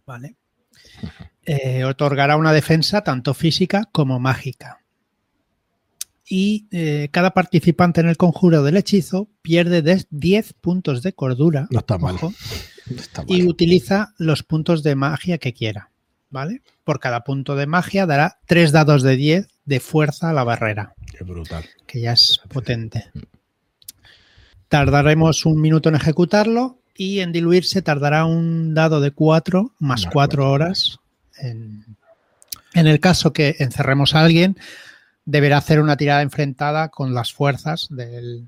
¿vale? 0.05 0.35
Eh, 1.45 1.83
otorgará 1.83 2.37
una 2.37 2.53
defensa 2.53 3.01
tanto 3.01 3.33
física 3.33 3.89
como 3.91 4.19
mágica 4.19 4.82
y 6.27 6.67
eh, 6.71 7.09
cada 7.11 7.31
participante 7.31 8.01
en 8.01 8.07
el 8.07 8.17
conjuro 8.17 8.63
del 8.63 8.77
hechizo 8.77 9.29
pierde 9.41 10.05
10 10.09 10.53
puntos 10.53 11.03
de 11.03 11.13
cordura. 11.13 11.67
No 11.69 11.79
está 11.79 11.97
mal. 11.97 12.17
Y 13.27 13.45
utiliza 13.45 14.13
los 14.17 14.43
puntos 14.43 14.83
de 14.83 14.95
magia 14.95 15.37
que 15.37 15.53
quiera. 15.53 15.89
¿Vale? 16.29 16.63
Por 16.83 16.99
cada 16.99 17.23
punto 17.23 17.55
de 17.55 17.67
magia 17.67 18.07
dará 18.07 18.39
3 18.47 18.71
dados 18.71 19.03
de 19.03 19.15
10 19.15 19.47
de 19.65 19.79
fuerza 19.79 20.31
a 20.31 20.33
la 20.33 20.43
barrera. 20.43 20.95
Qué 21.15 21.23
brutal. 21.23 21.65
Que 21.85 22.01
ya 22.01 22.13
es 22.13 22.41
potente. 22.49 23.11
Tardaremos 24.67 25.45
un 25.45 25.61
minuto 25.61 25.89
en 25.89 25.95
ejecutarlo 25.95 26.79
y 26.95 27.19
en 27.19 27.31
diluirse 27.31 27.83
tardará 27.83 28.25
un 28.25 28.73
dado 28.73 28.99
de 28.99 29.11
4 29.11 29.75
más 29.77 30.07
4 30.11 30.49
horas. 30.49 30.99
En, 31.37 31.85
en 32.73 32.87
el 32.87 32.99
caso 32.99 33.33
que 33.33 33.55
encerremos 33.59 34.15
a 34.15 34.21
alguien, 34.21 34.57
deberá 35.25 35.57
hacer 35.57 35.79
una 35.79 35.97
tirada 35.97 36.21
enfrentada 36.21 36.89
con 36.89 37.13
las 37.13 37.33
fuerzas 37.33 37.87
del, 37.89 38.47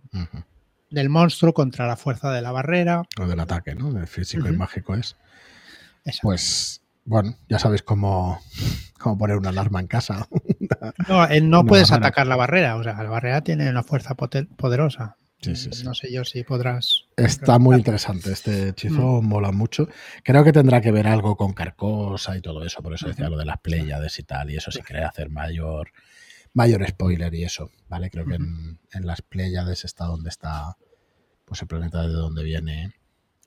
del 0.90 1.10
monstruo 1.10 1.54
contra 1.54 1.88
la 1.88 1.96
fuerza 1.96 2.32
de 2.32 2.42
la 2.42 2.52
barrera. 2.52 3.04
O 3.20 3.28
del 3.28 3.40
ataque, 3.40 3.76
¿no? 3.76 3.92
Del 3.92 4.08
físico 4.08 4.48
y 4.48 4.54
mágico 4.54 4.96
es. 4.96 5.16
Pues, 6.22 6.82
bueno, 7.04 7.36
ya 7.50 7.60
sabéis 7.60 7.82
cómo, 7.82 8.40
cómo 9.00 9.18
poner 9.18 9.38
una 9.38 9.50
alarma 9.50 9.80
en 9.80 9.88
casa. 9.88 10.28
no, 11.08 11.28
no 11.42 11.66
puedes 11.66 11.92
atacar 11.92 12.28
la 12.28 12.36
barrera, 12.36 12.76
o 12.76 12.84
sea, 12.84 13.02
la 13.02 13.10
barrera 13.10 13.42
tiene 13.42 13.70
una 13.70 13.84
fuerza 13.84 14.16
poderosa. 14.16 15.18
Sí, 15.42 15.56
sí, 15.56 15.70
sí. 15.74 15.84
No 15.84 15.94
sé 15.94 16.12
yo 16.12 16.24
si 16.24 16.44
podrás. 16.44 17.06
Está 17.18 17.60
muy 17.60 17.76
interesante. 17.76 18.32
Este 18.32 18.70
hechizo 18.70 19.22
mola 19.22 19.52
mucho. 19.52 19.88
Creo 20.24 20.44
que 20.44 20.52
tendrá 20.52 20.82
que 20.82 20.92
ver 20.92 21.08
algo 21.08 21.36
con 21.36 21.54
Carcosa 21.54 22.36
y 22.36 22.42
todo 22.42 22.66
eso. 22.66 22.82
Por 22.82 22.96
eso 22.96 23.08
decía 23.08 23.30
lo 23.30 23.38
de 23.38 23.46
las 23.46 23.60
Pléyades 23.60 24.18
y 24.18 24.24
tal. 24.24 24.50
Y 24.50 24.58
eso 24.58 24.72
si 24.72 24.82
quiere 24.82 25.04
hacer 25.04 25.30
mayor, 25.30 25.92
mayor 26.56 26.88
spoiler 26.88 27.32
y 27.36 27.44
eso. 27.44 27.70
¿Vale? 27.88 28.10
Creo 28.10 28.26
que 28.26 28.36
en, 28.36 28.80
en 28.92 29.06
las 29.06 29.22
Pléyades 29.22 29.86
está 29.86 30.06
donde 30.06 30.30
está 30.30 30.76
pues 31.46 31.62
el 31.62 31.68
planeta 31.68 32.02
de 32.02 32.14
donde 32.14 32.44
viene 32.44 32.96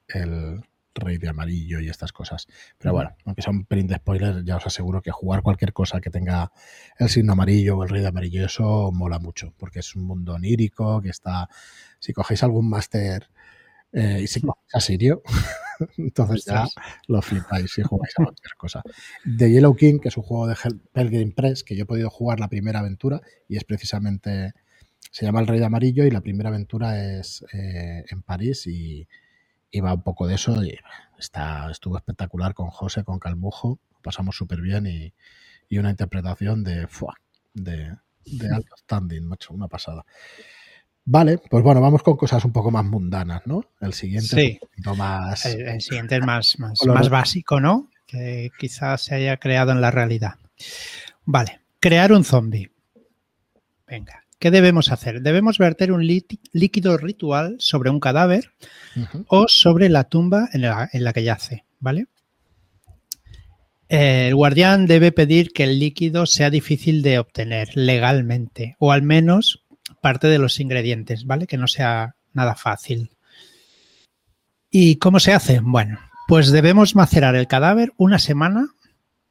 el 0.07 0.63
rey 0.95 1.19
de 1.19 1.29
amarillo 1.29 1.81
y 1.81 1.89
estas 1.89 2.13
cosas. 2.13 2.47
Pero 2.79 2.93
bueno, 2.93 3.17
aunque 3.25 3.43
sea 3.43 3.53
un 3.53 3.65
pelín 3.65 3.87
de 3.87 3.97
spoiler, 3.97 4.45
ya 4.45 4.57
os 4.57 4.67
aseguro 4.67 5.03
que 5.03 5.11
jugar 5.11 5.43
cualquier 5.43 5.73
cosa 5.73 6.01
que 6.01 6.11
tenga 6.11 6.53
el 6.99 7.09
signo 7.09 7.33
amarillo 7.33 7.77
o 7.77 7.83
el 7.83 7.89
rey 7.89 8.03
de 8.03 8.09
amarillo, 8.09 8.45
eso 8.45 8.91
mola 8.93 9.19
mucho, 9.19 9.55
porque 9.59 9.81
es 9.81 9.95
un 9.95 10.05
mundo 10.05 10.35
onírico 10.35 11.01
que 11.01 11.11
está. 11.11 11.49
Si 11.99 12.13
cogéis 12.13 12.43
algún 12.43 12.69
máster 12.69 13.31
eh, 13.93 14.21
y 14.23 14.27
si 14.27 14.41
cogéis 14.43 14.75
a 14.75 14.81
Sirio, 14.81 15.23
entonces 15.97 16.45
ya 16.45 16.67
lo 17.07 17.23
flipáis 17.23 17.71
si 17.73 17.83
jugáis 17.83 18.15
a 18.19 18.25
cualquier 18.25 18.55
cosa. 18.57 18.83
The 19.25 19.51
Yellow 19.51 19.75
King, 19.75 19.99
que 19.99 20.09
es 20.09 20.17
un 20.17 20.23
juego 20.23 20.47
de 20.47 20.57
Pelgrim 20.93 21.33
Press, 21.33 21.65
que 21.65 21.77
yo 21.77 21.83
he 21.83 21.87
podido 21.87 22.11
jugar 22.11 22.41
la 22.41 22.49
primera 22.49 22.81
aventura 22.81 23.21
y 23.49 23.57
es 23.57 23.65
precisamente. 23.65 24.53
Se 25.11 25.25
llama 25.25 25.41
El 25.41 25.47
Rey 25.47 25.59
de 25.59 25.65
Amarillo 25.65 26.05
y 26.05 26.11
la 26.11 26.21
primera 26.21 26.51
aventura 26.51 27.19
es 27.19 27.45
eh, 27.53 28.05
en 28.11 28.23
París 28.23 28.67
y, 28.67 29.09
y 29.71 29.81
va 29.81 29.95
un 29.95 30.03
poco 30.03 30.27
de 30.27 30.35
eso. 30.35 30.63
Y 30.63 30.77
está, 31.19 31.71
estuvo 31.71 31.97
espectacular 31.97 32.53
con 32.53 32.69
José, 32.69 33.05
con 33.05 33.19
Calmujo. 33.19 33.81
Pasamos 34.03 34.37
súper 34.37 34.61
bien 34.61 34.87
y, 34.87 35.15
y, 35.69 35.79
una 35.79 35.91
interpretación 35.91 36.63
de, 36.63 36.87
de, 37.55 37.97
de 38.27 38.49
alto 38.55 38.77
standing, 38.77 39.23
macho, 39.23 39.55
una 39.55 39.69
pasada. 39.69 40.05
Vale, 41.11 41.39
pues 41.39 41.65
bueno, 41.65 41.81
vamos 41.81 42.03
con 42.03 42.19
cosas 42.19 42.45
un 42.45 42.53
poco 42.53 42.71
más 42.71 42.85
mundanas, 42.85 43.41
¿no? 43.47 43.65
El 43.81 43.95
siguiente 43.95 44.29
Sí. 44.29 44.41
es 44.41 44.53
un 44.63 44.69
poquito 44.69 44.95
más. 44.95 45.47
El, 45.47 45.63
el 45.67 45.81
siguiente 45.81 46.17
es 46.17 46.21
más, 46.23 46.59
más, 46.59 46.85
más 46.85 47.09
básico, 47.09 47.61
¿no? 47.61 47.89
Que 48.07 48.51
quizás 48.59 49.03
se 49.03 49.15
haya 49.15 49.39
creado 49.39 49.73
en 49.73 49.81
la 49.81 49.91
realidad. 49.91 50.35
Vale, 51.25 51.61
crear 51.81 52.13
un 52.13 52.25
zombie. 52.25 52.71
Venga, 53.87 54.25
¿qué 54.39 54.51
debemos 54.51 54.93
hacer? 54.93 55.23
Debemos 55.23 55.57
verter 55.57 55.93
un 55.93 56.03
lí- 56.07 56.27
líquido 56.53 56.99
ritual 56.99 57.57
sobre 57.59 57.89
un 57.89 58.01
cadáver 58.01 58.53
o 59.29 59.49
sobre 59.49 59.89
la 59.89 60.05
tumba 60.05 60.51
en 60.53 60.61
la, 60.61 60.91
en 60.93 61.05
la 61.05 61.15
que 61.15 61.23
yace, 61.23 61.65
¿vale? 61.81 62.07
El 63.89 64.35
guardián 64.35 64.87
debe 64.87 65.11
pedir 65.13 65.53
que 65.55 65.65
el 65.65 65.79
líquido 65.79 66.27
sea 66.27 66.51
difícil 66.51 67.01
de 67.01 67.19
obtener 67.19 67.71
legalmente, 67.75 68.77
o 68.79 68.93
al 68.93 69.01
menos 69.03 69.65
parte 70.01 70.29
de 70.29 70.39
los 70.39 70.61
ingredientes, 70.61 71.27
¿vale? 71.27 71.47
Que 71.47 71.57
no 71.57 71.67
sea 71.67 72.17
nada 72.33 72.55
fácil. 72.55 73.11
¿Y 74.71 74.97
cómo 74.97 75.21
se 75.21 75.33
hace? 75.33 75.61
Bueno, 75.61 75.99
pues 76.27 76.51
debemos 76.51 76.95
macerar 76.95 77.35
el 77.37 77.47
cadáver 77.47 77.93
una 77.97 78.19
semana, 78.19 78.69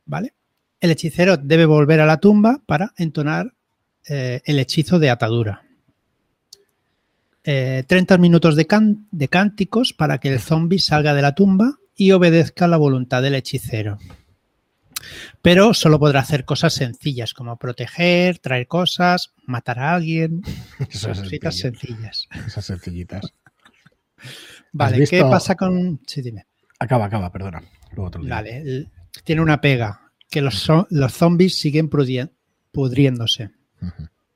¿vale? 0.05 0.33
El 0.79 0.91
hechicero 0.91 1.37
debe 1.37 1.65
volver 1.65 2.01
a 2.01 2.05
la 2.05 2.17
tumba 2.17 2.61
para 2.65 2.93
entonar 2.97 3.53
eh, 4.07 4.41
el 4.45 4.59
hechizo 4.59 4.99
de 4.99 5.09
atadura. 5.09 5.63
Eh, 7.43 7.83
30 7.87 8.17
minutos 8.17 8.55
de, 8.55 8.67
de 9.11 9.27
cánticos 9.27 9.93
para 9.93 10.17
que 10.17 10.33
el 10.33 10.39
zombie 10.39 10.79
salga 10.79 11.13
de 11.13 11.21
la 11.21 11.33
tumba 11.33 11.77
y 11.95 12.11
obedezca 12.11 12.67
la 12.67 12.77
voluntad 12.77 13.21
del 13.21 13.35
hechicero. 13.35 13.97
Pero 15.41 15.73
solo 15.73 15.99
podrá 15.99 16.19
hacer 16.21 16.45
cosas 16.45 16.73
sencillas 16.73 17.33
como 17.33 17.57
proteger, 17.57 18.39
traer 18.39 18.67
cosas, 18.67 19.33
matar 19.45 19.79
a 19.79 19.93
alguien, 19.95 20.41
Eso 20.89 21.11
es 21.11 21.19
cositas 21.21 21.57
sencillas. 21.57 22.27
esas 22.45 22.65
sencillitas. 22.65 23.33
Vale, 24.71 24.99
visto- 24.99 25.15
¿qué 25.15 25.21
pasa 25.23 25.55
con...? 25.55 26.01
Sí, 26.05 26.21
dime. 26.21 26.45
Acaba, 26.79 27.05
acaba, 27.05 27.31
perdona. 27.31 27.63
Luego 27.95 28.11
te 28.11 28.17
lo 28.19 28.23
digo. 28.25 28.35
Vale, 28.35 28.87
tiene 29.23 29.41
una 29.41 29.61
pega, 29.61 30.11
que 30.29 30.41
los, 30.41 30.67
los 30.89 31.13
zombies 31.13 31.59
siguen 31.59 31.89
pudriéndose. 32.71 33.51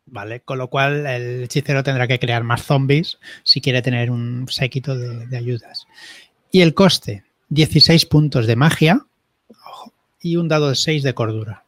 ¿vale? 0.06 0.41
Con 0.41 0.58
lo 0.58 0.70
cual 0.70 1.06
el 1.06 1.44
hechicero 1.44 1.84
tendrá 1.84 2.08
que 2.08 2.20
crear 2.20 2.44
más 2.44 2.63
zombies 2.63 3.18
si 3.44 3.62
quiere 3.62 3.82
tener 3.82 4.12
un 4.12 4.48
séquito 4.50 4.98
de, 4.98 5.27
de 5.27 5.38
ayudas. 5.38 5.86
Y 6.51 6.62
el 6.62 6.74
coste, 6.74 7.24
16 7.50 8.06
puntos 8.08 8.46
de 8.48 8.56
magia 8.56 9.06
y 10.22 10.36
un 10.38 10.48
dado 10.48 10.70
de 10.70 10.75
6 10.75 11.04
de 11.04 11.13
cordura. 11.13 11.63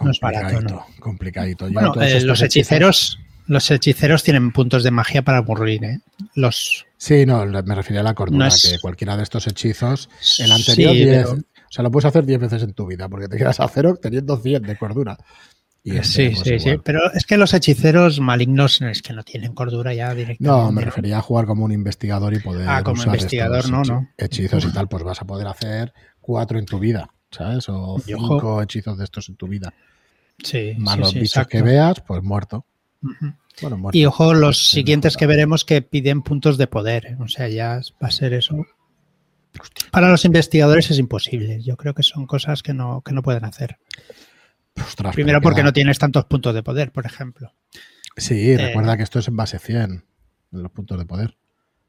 No 0.00 0.10
es 0.10 0.20
barato, 0.20 0.44
Complicadito, 0.54 0.86
complicadito. 1.00 1.70
Bueno, 1.70 1.94
eh, 2.02 2.20
los 2.22 2.42
hechiceros... 2.42 3.18
Los 3.46 3.70
hechiceros 3.70 4.22
tienen 4.22 4.52
puntos 4.52 4.82
de 4.84 4.90
magia 4.90 5.22
para 5.22 5.40
morir, 5.40 5.82
¿eh? 5.82 6.00
Los... 6.34 6.84
Sí, 6.98 7.24
no, 7.24 7.46
me 7.46 7.74
refería 7.74 8.00
a 8.00 8.02
la 8.02 8.12
cordura, 8.14 8.40
No 8.40 8.46
es- 8.46 8.70
que 8.74 8.78
cualquiera 8.78 9.16
de 9.16 9.22
estos 9.22 9.46
hechizos, 9.46 10.10
el 10.38 10.52
anterior 10.52 10.92
Sí, 10.92 10.98
10, 11.04 11.24
pero- 11.26 11.32
o 11.38 11.70
sea, 11.70 11.82
lo 11.82 11.90
puedes 11.90 12.04
hacer 12.04 12.26
10 12.26 12.40
veces 12.40 12.62
en 12.62 12.74
tu 12.74 12.86
vida, 12.86 13.08
porque 13.08 13.26
te 13.26 13.38
quedas 13.38 13.58
a 13.60 13.68
cero 13.68 13.98
teniendo 14.00 14.36
100 14.36 14.64
de 14.64 14.76
cordura. 14.76 15.16
Y 15.82 15.96
este, 15.96 16.04
Sí, 16.04 16.28
pues, 16.34 16.40
sí, 16.40 16.58
sí. 16.58 16.68
igual. 16.68 16.82
Pero 16.84 17.12
es 17.14 17.24
que 17.24 17.38
los 17.38 17.54
hechiceros 17.54 18.20
malignos 18.20 18.82
es 18.82 19.00
que 19.00 19.14
no 19.14 19.22
tienen 19.22 19.54
cordura 19.54 19.94
ya 19.94 20.14
directamente. 20.14 20.44
No, 20.44 20.70
me 20.70 20.82
refería 20.82 21.16
a 21.16 21.22
jugar 21.22 21.46
como 21.46 21.64
un 21.64 21.72
investigador 21.72 22.34
y 22.34 22.40
poder 22.40 22.68
Ah, 22.68 22.82
como 22.82 23.00
usar 23.00 23.14
investigador, 23.14 23.60
estos 23.60 23.70
no, 23.70 23.82
no. 23.82 24.08
hechizos 24.18 24.62
y 24.66 24.72
tal, 24.74 24.88
pues 24.88 25.04
vas 25.04 25.22
a 25.22 25.26
poder 25.26 25.46
hacer 25.46 25.94
cuatro 26.28 26.58
en 26.58 26.66
tu 26.66 26.78
vida, 26.78 27.08
¿sabes? 27.30 27.70
O 27.70 27.98
cinco 28.04 28.60
hechizos 28.60 28.98
de 28.98 29.04
estos 29.04 29.30
en 29.30 29.36
tu 29.36 29.48
vida. 29.48 29.72
Sí, 30.44 30.74
Más 30.76 30.94
sí, 30.96 31.00
los 31.00 31.10
sí, 31.12 31.20
bichos 31.20 31.46
que 31.46 31.62
veas, 31.62 32.00
pues 32.02 32.22
muerto. 32.22 32.66
Bueno, 33.62 33.78
muerto. 33.78 33.96
Y 33.98 34.04
ojo, 34.04 34.34
los 34.34 34.68
siguientes 34.68 35.16
que 35.16 35.26
veremos 35.26 35.64
que 35.64 35.80
piden 35.80 36.20
puntos 36.20 36.58
de 36.58 36.66
poder. 36.66 37.06
¿eh? 37.06 37.16
O 37.18 37.28
sea, 37.28 37.48
ya 37.48 37.80
va 38.02 38.08
a 38.08 38.10
ser 38.10 38.34
eso. 38.34 38.66
Para 39.90 40.10
los 40.10 40.26
investigadores 40.26 40.90
es 40.90 40.98
imposible. 40.98 41.62
Yo 41.62 41.78
creo 41.78 41.94
que 41.94 42.02
son 42.02 42.26
cosas 42.26 42.62
que 42.62 42.74
no, 42.74 43.00
que 43.00 43.14
no 43.14 43.22
pueden 43.22 43.46
hacer. 43.46 43.78
Ostras, 44.78 45.14
Primero 45.14 45.40
porque 45.40 45.62
no 45.62 45.72
tienes 45.72 45.98
tantos 45.98 46.26
puntos 46.26 46.54
de 46.54 46.62
poder, 46.62 46.92
por 46.92 47.06
ejemplo. 47.06 47.54
Sí, 48.18 48.50
eh, 48.52 48.58
recuerda 48.58 48.98
que 48.98 49.02
esto 49.02 49.18
es 49.18 49.28
en 49.28 49.36
base 49.36 49.58
100, 49.58 49.80
en 50.52 50.62
los 50.62 50.70
puntos 50.72 50.98
de 50.98 51.06
poder, 51.06 51.38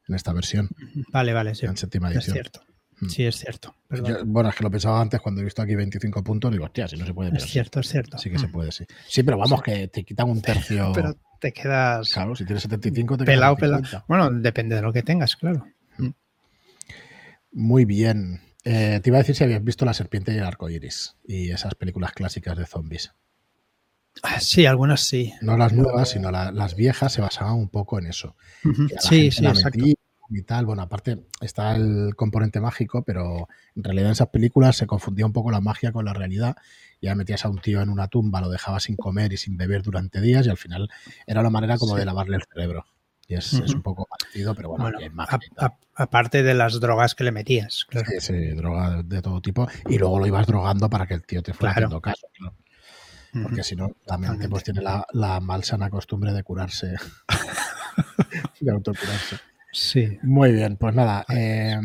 en 0.08 0.14
esta 0.14 0.32
versión, 0.32 0.70
Vale, 1.12 1.34
vale, 1.34 1.54
sí. 1.54 1.66
en 1.66 1.76
séptima 1.76 2.08
Es 2.08 2.16
edición. 2.16 2.34
cierto. 2.34 2.60
Mm. 3.00 3.08
Sí, 3.08 3.24
es 3.24 3.36
cierto. 3.36 3.74
Yo- 3.90 4.24
bueno, 4.26 4.50
es 4.50 4.54
que 4.56 4.62
lo 4.64 4.70
pensaba 4.70 5.00
antes 5.00 5.20
cuando 5.20 5.40
he 5.40 5.44
visto 5.44 5.62
aquí 5.62 5.74
25 5.74 6.22
puntos, 6.22 6.52
digo, 6.52 6.64
hostia, 6.66 6.86
si 6.86 6.96
no 6.96 7.06
se 7.06 7.14
puede, 7.14 7.30
pero 7.30 7.38
Es 7.42 7.46
sí. 7.46 7.52
cierto, 7.52 7.80
es 7.80 7.88
cierto. 7.88 8.18
Sí 8.18 8.30
que 8.30 8.38
se 8.38 8.48
Mm. 8.48 8.52
puede, 8.52 8.72
sí. 8.72 8.84
Sí, 9.08 9.22
pero 9.22 9.38
vamos, 9.38 9.62
que 9.62 9.88
te 9.88 10.04
quitan 10.04 10.28
un 10.28 10.42
tercio. 10.42 10.92
Pero 10.94 11.16
te 11.40 11.52
quedas 11.52 12.10
Claro, 12.12 12.36
si 12.36 12.44
tienes 12.44 12.62
75 12.62 13.16
te 13.16 13.24
pelado, 13.24 13.56
quedan 13.56 13.80
pelado. 13.80 13.84
50. 13.84 14.04
Bueno, 14.08 14.30
depende 14.30 14.76
de 14.76 14.82
lo 14.82 14.92
que 14.92 15.02
tengas, 15.02 15.36
claro. 15.36 15.66
Muy 17.52 17.84
bien. 17.84 18.40
Eh, 18.64 19.00
te 19.02 19.10
iba 19.10 19.16
a 19.18 19.20
decir 19.22 19.34
si 19.34 19.42
habías 19.44 19.64
visto 19.64 19.84
La 19.84 19.94
Serpiente 19.94 20.32
y 20.32 20.36
el 20.36 20.44
Arco 20.44 20.68
Iris 20.68 21.16
y 21.24 21.50
esas 21.50 21.74
películas 21.74 22.12
clásicas 22.12 22.56
de 22.56 22.66
zombies. 22.66 23.12
Ah, 24.22 24.38
Sí, 24.40 24.66
algunas 24.66 25.00
sí. 25.00 25.32
No 25.40 25.56
las 25.56 25.72
nuevas, 25.72 26.10
sino 26.10 26.30
la- 26.30 26.52
las 26.52 26.76
viejas 26.76 27.12
se 27.12 27.20
basaban 27.22 27.54
un 27.54 27.68
poco 27.68 27.98
en 27.98 28.06
eso. 28.06 28.36
La 28.62 29.00
Sí, 29.00 29.30
sí, 29.30 29.46
exacto. 29.46 29.84
Y 30.30 30.42
tal. 30.42 30.64
Bueno, 30.66 30.82
aparte 30.82 31.24
está 31.40 31.74
el 31.76 32.14
componente 32.16 32.60
mágico, 32.60 33.02
pero 33.02 33.48
en 33.74 33.84
realidad 33.84 34.06
en 34.06 34.12
esas 34.12 34.28
películas 34.28 34.76
se 34.76 34.86
confundía 34.86 35.26
un 35.26 35.32
poco 35.32 35.50
la 35.50 35.60
magia 35.60 35.92
con 35.92 36.04
la 36.04 36.12
realidad. 36.12 36.56
Ya 37.02 37.14
metías 37.14 37.44
a 37.44 37.48
un 37.48 37.58
tío 37.60 37.80
en 37.82 37.88
una 37.88 38.08
tumba, 38.08 38.40
lo 38.40 38.48
dejabas 38.50 38.84
sin 38.84 38.96
comer 38.96 39.32
y 39.32 39.36
sin 39.36 39.56
beber 39.56 39.82
durante 39.82 40.20
días 40.20 40.46
y 40.46 40.50
al 40.50 40.56
final 40.58 40.88
era 41.26 41.40
una 41.40 41.50
manera 41.50 41.76
como 41.78 41.94
Sí. 41.94 42.00
de 42.00 42.04
lavarle 42.06 42.36
el 42.36 42.42
cerebro. 42.44 42.86
Y 43.26 43.34
es, 43.34 43.52
un 43.52 43.82
poco 43.82 44.06
parecido, 44.06 44.54
pero 44.56 44.70
bueno, 44.70 44.84
Bueno, 44.84 44.98
aquí 44.98 45.04
hay 45.04 45.10
magia 45.10 45.38
a- 45.58 45.66
a- 45.66 45.78
aparte 45.94 46.42
de 46.42 46.52
las 46.54 46.80
drogas 46.80 47.14
que 47.14 47.22
le 47.24 47.30
metías, 47.30 47.84
claro. 47.88 48.08
Sí, 48.10 48.20
sí, 48.20 48.48
droga 48.56 48.90
de, 48.96 49.02
de 49.04 49.22
todo 49.22 49.40
tipo. 49.40 49.68
Y 49.88 49.98
luego 49.98 50.18
lo 50.18 50.26
ibas 50.26 50.46
drogando 50.48 50.90
para 50.90 51.06
que 51.06 51.14
el 51.14 51.24
tío 51.24 51.40
te 51.42 51.52
fuera 51.54 51.74
Claro. 51.74 51.86
haciendo 51.86 52.00
caso. 52.00 52.26
claro. 52.36 52.54
Ujú. 53.32 53.42
Porque 53.44 53.62
si 53.62 53.76
no, 53.76 53.92
la 54.06 54.18
mente 54.18 54.48
pues 54.48 54.64
tiene 54.64 54.82
la, 54.82 55.06
la 55.12 55.38
malsana 55.38 55.88
costumbre 55.90 56.32
de 56.32 56.42
curarse. 56.42 56.94
de 58.60 58.70
autocurarse. 58.72 59.36
Sí. 59.72 60.18
Muy 60.22 60.52
bien, 60.52 60.76
pues 60.76 60.94
nada. 60.94 61.24
eh, 61.28 61.78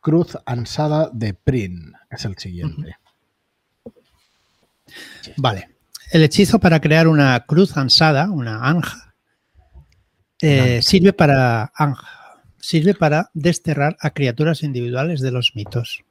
Cruz 0.00 0.36
Ansada 0.46 1.10
de 1.12 1.34
Prin 1.34 1.92
es 2.10 2.24
el 2.24 2.36
siguiente. 2.38 2.96
Vale. 5.36 5.68
El 6.10 6.22
hechizo 6.22 6.58
para 6.58 6.80
crear 6.80 7.08
una 7.08 7.40
cruz 7.46 7.76
ansada, 7.76 8.30
una 8.30 8.68
anja, 8.68 9.14
eh, 10.40 10.76
Anja. 10.76 10.82
sirve 10.82 11.12
para 11.12 11.72
anja, 11.74 12.42
sirve 12.60 12.94
para 12.94 13.30
desterrar 13.34 13.96
a 14.00 14.10
criaturas 14.10 14.62
individuales 14.62 15.20
de 15.20 15.30
los 15.32 15.52
mitos. 15.54 16.04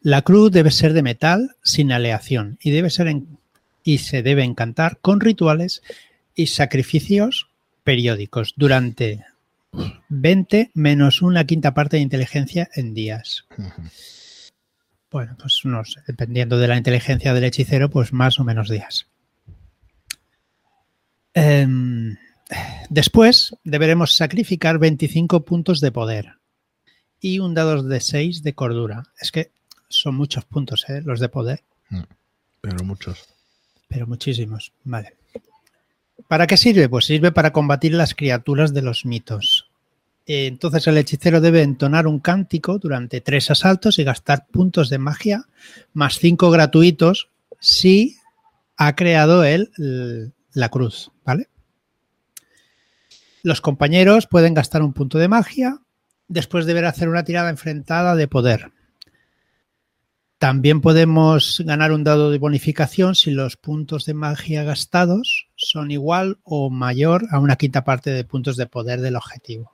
La 0.00 0.22
cruz 0.22 0.52
debe 0.52 0.70
ser 0.70 0.92
de 0.92 1.02
metal 1.02 1.56
sin 1.62 1.90
aleación 1.92 2.58
y 2.62 2.70
debe 2.70 2.90
ser 2.90 3.08
en- 3.08 3.38
y 3.82 3.98
se 3.98 4.22
debe 4.22 4.44
encantar 4.44 4.98
con 5.00 5.20
rituales 5.20 5.82
y 6.34 6.46
sacrificios 6.46 7.48
periódicos 7.86 8.52
durante 8.56 9.24
20 10.08 10.72
menos 10.74 11.22
una 11.22 11.46
quinta 11.46 11.72
parte 11.72 11.96
de 11.96 12.02
inteligencia 12.02 12.68
en 12.74 12.94
días. 12.94 13.46
Bueno, 15.08 15.36
pues 15.40 15.60
no 15.62 15.84
sé, 15.84 16.00
dependiendo 16.08 16.58
de 16.58 16.66
la 16.66 16.76
inteligencia 16.76 17.32
del 17.32 17.44
hechicero, 17.44 17.88
pues 17.88 18.12
más 18.12 18.40
o 18.40 18.44
menos 18.44 18.68
días. 18.68 19.06
Em, 21.32 22.16
después 22.90 23.54
deberemos 23.62 24.16
sacrificar 24.16 24.80
25 24.80 25.44
puntos 25.44 25.80
de 25.80 25.92
poder 25.92 26.34
y 27.20 27.38
un 27.38 27.54
dado 27.54 27.84
de 27.84 28.00
6 28.00 28.42
de 28.42 28.52
cordura. 28.52 29.04
Es 29.20 29.30
que 29.30 29.52
son 29.88 30.16
muchos 30.16 30.44
puntos, 30.44 30.88
¿eh? 30.88 31.02
Los 31.02 31.20
de 31.20 31.28
poder. 31.28 31.62
Mm, 31.90 32.02
pero 32.60 32.84
muchos. 32.84 33.28
Pero 33.86 34.08
muchísimos. 34.08 34.72
Vale. 34.82 35.14
¿Para 36.28 36.46
qué 36.46 36.56
sirve? 36.56 36.88
Pues 36.88 37.06
sirve 37.06 37.32
para 37.32 37.52
combatir 37.52 37.94
las 37.94 38.14
criaturas 38.14 38.74
de 38.74 38.82
los 38.82 39.04
mitos. 39.04 39.70
Entonces 40.26 40.86
el 40.88 40.98
hechicero 40.98 41.40
debe 41.40 41.62
entonar 41.62 42.08
un 42.08 42.18
cántico 42.18 42.78
durante 42.78 43.20
tres 43.20 43.50
asaltos 43.50 43.98
y 43.98 44.04
gastar 44.04 44.46
puntos 44.48 44.90
de 44.90 44.98
magia 44.98 45.46
más 45.92 46.18
cinco 46.18 46.50
gratuitos 46.50 47.28
si 47.60 48.16
ha 48.76 48.96
creado 48.96 49.44
él 49.44 49.70
la 50.52 50.68
cruz, 50.68 51.12
¿vale? 51.24 51.48
Los 53.44 53.60
compañeros 53.60 54.26
pueden 54.26 54.54
gastar 54.54 54.82
un 54.82 54.92
punto 54.92 55.18
de 55.18 55.28
magia, 55.28 55.78
después 56.26 56.66
deber 56.66 56.86
hacer 56.86 57.08
una 57.08 57.24
tirada 57.24 57.48
enfrentada 57.48 58.16
de 58.16 58.26
poder. 58.26 58.72
También 60.38 60.82
podemos 60.82 61.62
ganar 61.64 61.92
un 61.92 62.04
dado 62.04 62.30
de 62.30 62.38
bonificación 62.38 63.14
si 63.14 63.30
los 63.30 63.56
puntos 63.56 64.04
de 64.04 64.12
magia 64.12 64.64
gastados 64.64 65.48
son 65.56 65.90
igual 65.90 66.38
o 66.44 66.68
mayor 66.68 67.24
a 67.30 67.38
una 67.38 67.56
quinta 67.56 67.84
parte 67.84 68.10
de 68.10 68.24
puntos 68.24 68.56
de 68.58 68.66
poder 68.66 69.00
del 69.00 69.16
objetivo. 69.16 69.72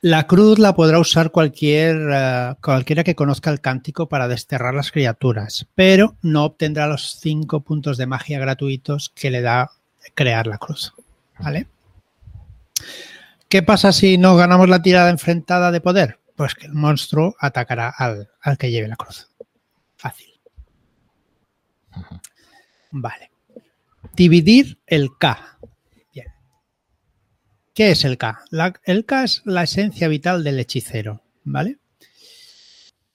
La 0.00 0.28
cruz 0.28 0.60
la 0.60 0.74
podrá 0.76 1.00
usar 1.00 1.32
cualquier, 1.32 1.96
uh, 1.96 2.54
cualquiera 2.62 3.02
que 3.02 3.16
conozca 3.16 3.50
el 3.50 3.60
cántico 3.60 4.08
para 4.08 4.28
desterrar 4.28 4.72
las 4.72 4.92
criaturas, 4.92 5.66
pero 5.74 6.16
no 6.22 6.44
obtendrá 6.44 6.86
los 6.86 7.18
cinco 7.20 7.60
puntos 7.60 7.98
de 7.98 8.06
magia 8.06 8.38
gratuitos 8.38 9.10
que 9.14 9.30
le 9.30 9.42
da 9.42 9.72
crear 10.14 10.46
la 10.46 10.58
cruz. 10.58 10.94
¿Vale? 11.40 11.66
¿Qué 13.48 13.62
pasa 13.62 13.92
si 13.92 14.18
no 14.18 14.36
ganamos 14.36 14.68
la 14.68 14.82
tirada 14.82 15.10
enfrentada 15.10 15.72
de 15.72 15.80
poder? 15.80 16.18
Pues 16.38 16.54
que 16.54 16.66
el 16.66 16.72
monstruo 16.72 17.34
atacará 17.40 17.88
al, 17.88 18.28
que 18.58 18.70
lleve 18.70 18.86
la 18.86 18.94
cruz. 18.94 19.28
Fácil. 19.96 20.40
Vale. 22.92 23.32
Dividir 24.14 24.78
el 24.86 25.18
K. 25.18 25.58
Bien. 26.14 26.28
¿Qué 27.74 27.90
es 27.90 28.04
el 28.04 28.18
K? 28.18 28.44
el 28.84 29.04
K 29.04 29.24
es 29.24 29.42
la 29.46 29.64
esencia 29.64 30.06
vital 30.06 30.44
del 30.44 30.60
hechicero, 30.60 31.24
¿vale? 31.42 31.78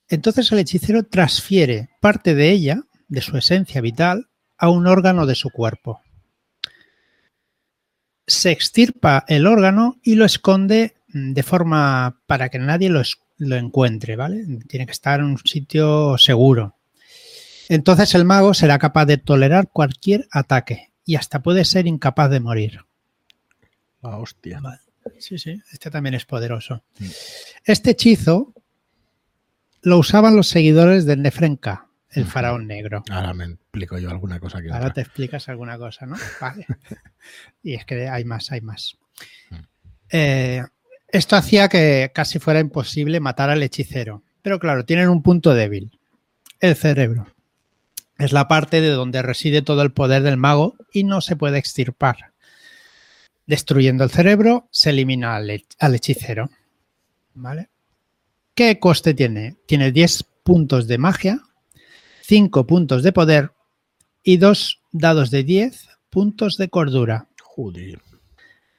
Entonces 0.09 0.51
el 0.51 0.59
hechicero 0.59 1.03
transfiere 1.03 1.91
parte 2.01 2.35
de 2.35 2.51
ella, 2.51 2.81
de 3.07 3.21
su 3.21 3.37
esencia 3.37 3.79
vital, 3.79 4.27
a 4.57 4.69
un 4.69 4.85
órgano 4.85 5.25
de 5.25 5.35
su 5.35 5.49
cuerpo. 5.49 6.01
Se 8.27 8.51
extirpa 8.51 9.23
el 9.29 9.47
órgano 9.47 9.97
y 10.03 10.15
lo 10.15 10.25
esconde 10.25 10.97
de 11.13 11.43
forma 11.43 12.19
para 12.25 12.49
que 12.49 12.59
nadie 12.59 12.89
lo, 12.89 13.01
lo 13.37 13.55
encuentre, 13.55 14.15
¿vale? 14.15 14.43
Tiene 14.67 14.85
que 14.85 14.91
estar 14.91 15.19
en 15.19 15.27
un 15.27 15.37
sitio 15.37 16.17
seguro. 16.17 16.75
Entonces 17.69 18.13
el 18.15 18.25
mago 18.25 18.53
será 18.53 18.77
capaz 18.79 19.05
de 19.05 19.17
tolerar 19.17 19.69
cualquier 19.71 20.27
ataque 20.31 20.91
y 21.05 21.15
hasta 21.15 21.41
puede 21.41 21.65
ser 21.65 21.87
incapaz 21.87 22.29
de 22.29 22.39
morir. 22.39 22.81
La 24.01 24.17
hostia. 24.17 24.61
Sí, 25.19 25.37
sí, 25.37 25.61
este 25.71 25.89
también 25.89 26.15
es 26.15 26.25
poderoso. 26.25 26.83
Mm. 26.99 27.05
Este 27.65 27.91
hechizo 27.91 28.53
lo 29.81 29.97
usaban 29.97 30.35
los 30.35 30.47
seguidores 30.47 31.05
de 31.05 31.17
Nefrenka, 31.17 31.87
el 32.09 32.25
faraón 32.25 32.67
negro. 32.67 33.03
Ahora 33.09 33.33
me 33.33 33.45
explico 33.45 33.97
yo 33.97 34.09
alguna 34.09 34.39
cosa 34.39 34.61
que 34.61 34.71
Ahora 34.71 34.93
te 34.93 35.01
explicas 35.01 35.49
alguna 35.49 35.77
cosa, 35.77 36.05
¿no? 36.05 36.15
Vale. 36.39 36.65
y 37.63 37.73
es 37.75 37.85
que 37.85 38.07
hay 38.07 38.23
más, 38.23 38.51
hay 38.51 38.61
más. 38.61 38.97
Mm. 39.49 39.55
Eh, 40.09 40.63
esto 41.13 41.35
hacía 41.35 41.69
que 41.69 42.11
casi 42.13 42.39
fuera 42.39 42.59
imposible 42.59 43.19
matar 43.19 43.51
al 43.51 43.61
hechicero. 43.61 44.23
Pero 44.41 44.59
claro, 44.59 44.83
tienen 44.83 45.09
un 45.09 45.21
punto 45.21 45.53
débil. 45.53 45.91
El 46.59 46.75
cerebro. 46.75 47.27
Es 48.17 48.33
la 48.33 48.47
parte 48.47 48.81
de 48.81 48.89
donde 48.89 49.21
reside 49.21 49.61
todo 49.61 49.83
el 49.83 49.91
poder 49.91 50.23
del 50.23 50.37
mago 50.37 50.75
y 50.91 51.03
no 51.03 51.21
se 51.21 51.35
puede 51.35 51.59
extirpar. 51.59 52.33
Destruyendo 53.45 54.03
el 54.03 54.09
cerebro, 54.09 54.67
se 54.71 54.89
elimina 54.89 55.35
al, 55.35 55.51
hechicero. 55.51 56.49
¿Vale? 57.35 57.69
¿Qué 58.55 58.79
coste 58.79 59.13
tiene? 59.13 59.57
Tiene 59.67 59.91
10 59.91 60.25
puntos 60.43 60.87
de 60.87 60.97
magia, 60.97 61.41
5 62.23 62.65
puntos 62.65 63.03
de 63.03 63.13
poder 63.13 63.51
y 64.23 64.37
2 64.37 64.81
dados 64.91 65.29
de 65.29 65.43
10 65.43 65.89
puntos 66.09 66.57
de 66.57 66.69
cordura. 66.69 67.27
Joder 67.39 68.01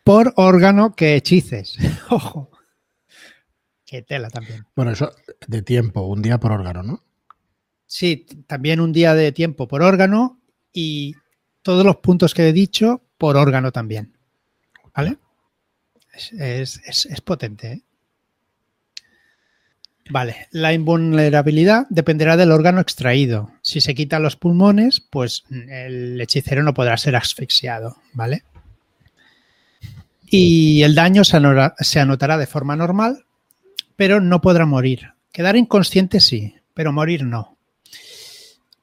por 0.04 0.34
órgano 0.36 0.94
que 0.94 1.16
hechices. 1.16 1.78
Ojo. 2.10 2.50
Qué 3.84 4.02
tela 4.02 4.30
también. 4.30 4.66
Bueno, 4.76 4.92
eso 4.92 5.10
de 5.46 5.62
tiempo, 5.62 6.02
un 6.02 6.22
día 6.22 6.38
por 6.38 6.52
órgano, 6.52 6.82
¿no? 6.82 7.02
Sí, 7.86 8.26
también 8.46 8.80
un 8.80 8.92
día 8.92 9.14
de 9.14 9.32
tiempo 9.32 9.68
por 9.68 9.82
órgano 9.82 10.40
y 10.72 11.14
todos 11.62 11.84
los 11.84 11.96
puntos 11.96 12.34
que 12.34 12.48
he 12.48 12.52
dicho 12.52 13.02
por 13.18 13.36
órgano 13.36 13.72
también. 13.72 14.16
¿Vale? 14.94 15.18
Es, 16.38 16.80
potente. 17.24 17.72
¿eh? 17.72 17.82
Vale, 20.10 20.48
la 20.50 20.72
invulnerabilidad 20.72 21.86
dependerá 21.88 22.36
del 22.36 22.52
órgano 22.52 22.80
extraído. 22.80 23.50
Si 23.62 23.80
se 23.80 23.94
quitan 23.94 24.22
los 24.22 24.36
pulmones, 24.36 25.00
pues 25.00 25.44
el 25.50 26.20
hechicero 26.20 26.62
no 26.62 26.74
podrá 26.74 26.96
ser 26.96 27.16
asfixiado, 27.16 27.96
¿vale? 28.12 28.44
Y 30.36 30.82
el 30.82 30.96
daño 30.96 31.22
se, 31.22 31.36
anotará 31.36 32.36
de 32.36 32.46
forma 32.48 32.74
normal, 32.74 33.24
pero 33.94 34.20
no 34.20 34.40
podrá 34.40 34.66
morir. 34.66 35.12
Quedar 35.32 35.54
inconsciente 35.54 36.18
sí, 36.18 36.56
pero 36.74 36.92
morir 36.92 37.22
no. 37.24 37.56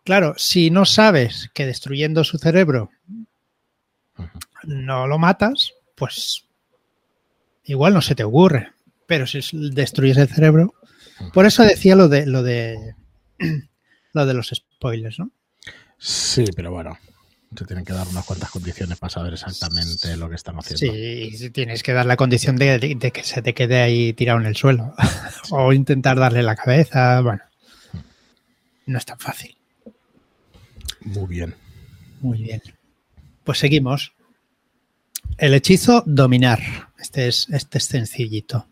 Claro, 0.05 0.33
si 0.37 0.71
no 0.71 0.85
sabes 0.85 1.51
que 1.53 1.65
destruyendo 1.65 2.23
su 2.23 2.37
cerebro 2.37 2.89
no 4.63 5.07
lo 5.07 5.17
matas, 5.17 5.73
pues 5.95 6.45
igual 7.65 7.95
no 7.95 8.01
se 8.01 8.15
te 8.15 8.23
ocurre. 8.23 8.71
Pero 9.05 9.27
si 9.27 9.41
destruyes 9.71 10.17
el 10.17 10.29
cerebro. 10.29 10.73
Por 11.33 11.45
eso 11.45 11.63
decía 11.63 11.97
lo 11.97 12.07
de 12.07 12.25
lo 12.27 12.43
de 12.43 12.95
lo 14.13 14.25
de 14.25 14.33
los 14.33 14.53
spoilers, 14.55 15.19
¿no? 15.19 15.31
Sí, 15.97 16.45
pero 16.55 16.71
bueno 16.71 16.97
se 17.55 17.65
tienen 17.65 17.83
que 17.83 17.93
dar 17.93 18.07
unas 18.07 18.25
cuantas 18.25 18.49
condiciones 18.49 18.97
para 18.97 19.11
saber 19.11 19.33
exactamente 19.33 20.15
lo 20.15 20.29
que 20.29 20.35
están 20.35 20.55
haciendo. 20.57 20.95
Sí, 20.95 21.49
tienes 21.49 21.83
que 21.83 21.91
dar 21.91 22.05
la 22.05 22.15
condición 22.15 22.55
de, 22.55 23.11
que 23.13 23.23
se 23.23 23.41
te 23.41 23.53
quede 23.53 23.81
ahí 23.81 24.13
tirado 24.13 24.39
en 24.39 24.45
el 24.45 24.55
suelo 24.55 24.93
o 25.51 25.73
intentar 25.73 26.17
darle 26.17 26.43
la 26.43 26.55
cabeza. 26.55 27.19
Bueno, 27.21 27.41
no 28.85 28.97
es 28.97 29.05
tan 29.05 29.19
fácil. 29.19 29.55
Muy 31.01 31.27
bien. 31.27 31.55
Muy 32.21 32.41
bien. 32.41 32.61
Pues 33.43 33.59
seguimos. 33.59 34.13
El 35.37 35.53
hechizo 35.53 36.03
dominar. 36.05 36.59
Este 36.99 37.27
es, 37.27 37.47
este 37.49 37.79
es 37.79 37.85
sencillito. 37.85 38.67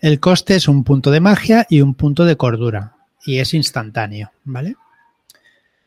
El 0.00 0.20
coste 0.20 0.56
es 0.56 0.68
un 0.68 0.84
punto 0.84 1.10
de 1.10 1.20
magia 1.20 1.66
y 1.70 1.80
un 1.80 1.94
punto 1.94 2.24
de 2.24 2.36
cordura. 2.36 2.96
Y 3.24 3.38
es 3.38 3.54
instantáneo, 3.54 4.32
¿vale? 4.44 4.76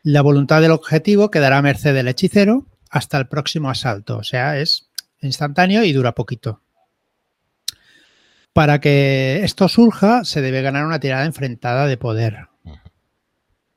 La 0.04 0.20
voluntad 0.20 0.60
del 0.60 0.70
objetivo 0.70 1.30
quedará 1.30 1.56
a 1.56 1.62
merced 1.62 1.94
del 1.94 2.08
hechicero 2.08 2.66
hasta 2.90 3.16
el 3.16 3.26
próximo 3.26 3.70
asalto, 3.70 4.18
o 4.18 4.22
sea, 4.22 4.60
es 4.60 4.90
instantáneo 5.22 5.82
y 5.82 5.94
dura 5.94 6.12
poquito. 6.12 6.60
Para 8.52 8.82
que 8.82 9.40
esto 9.42 9.66
surja, 9.66 10.24
se 10.24 10.42
debe 10.42 10.60
ganar 10.60 10.84
una 10.84 11.00
tirada 11.00 11.24
enfrentada 11.24 11.86
de 11.86 11.96
poder. 11.96 12.48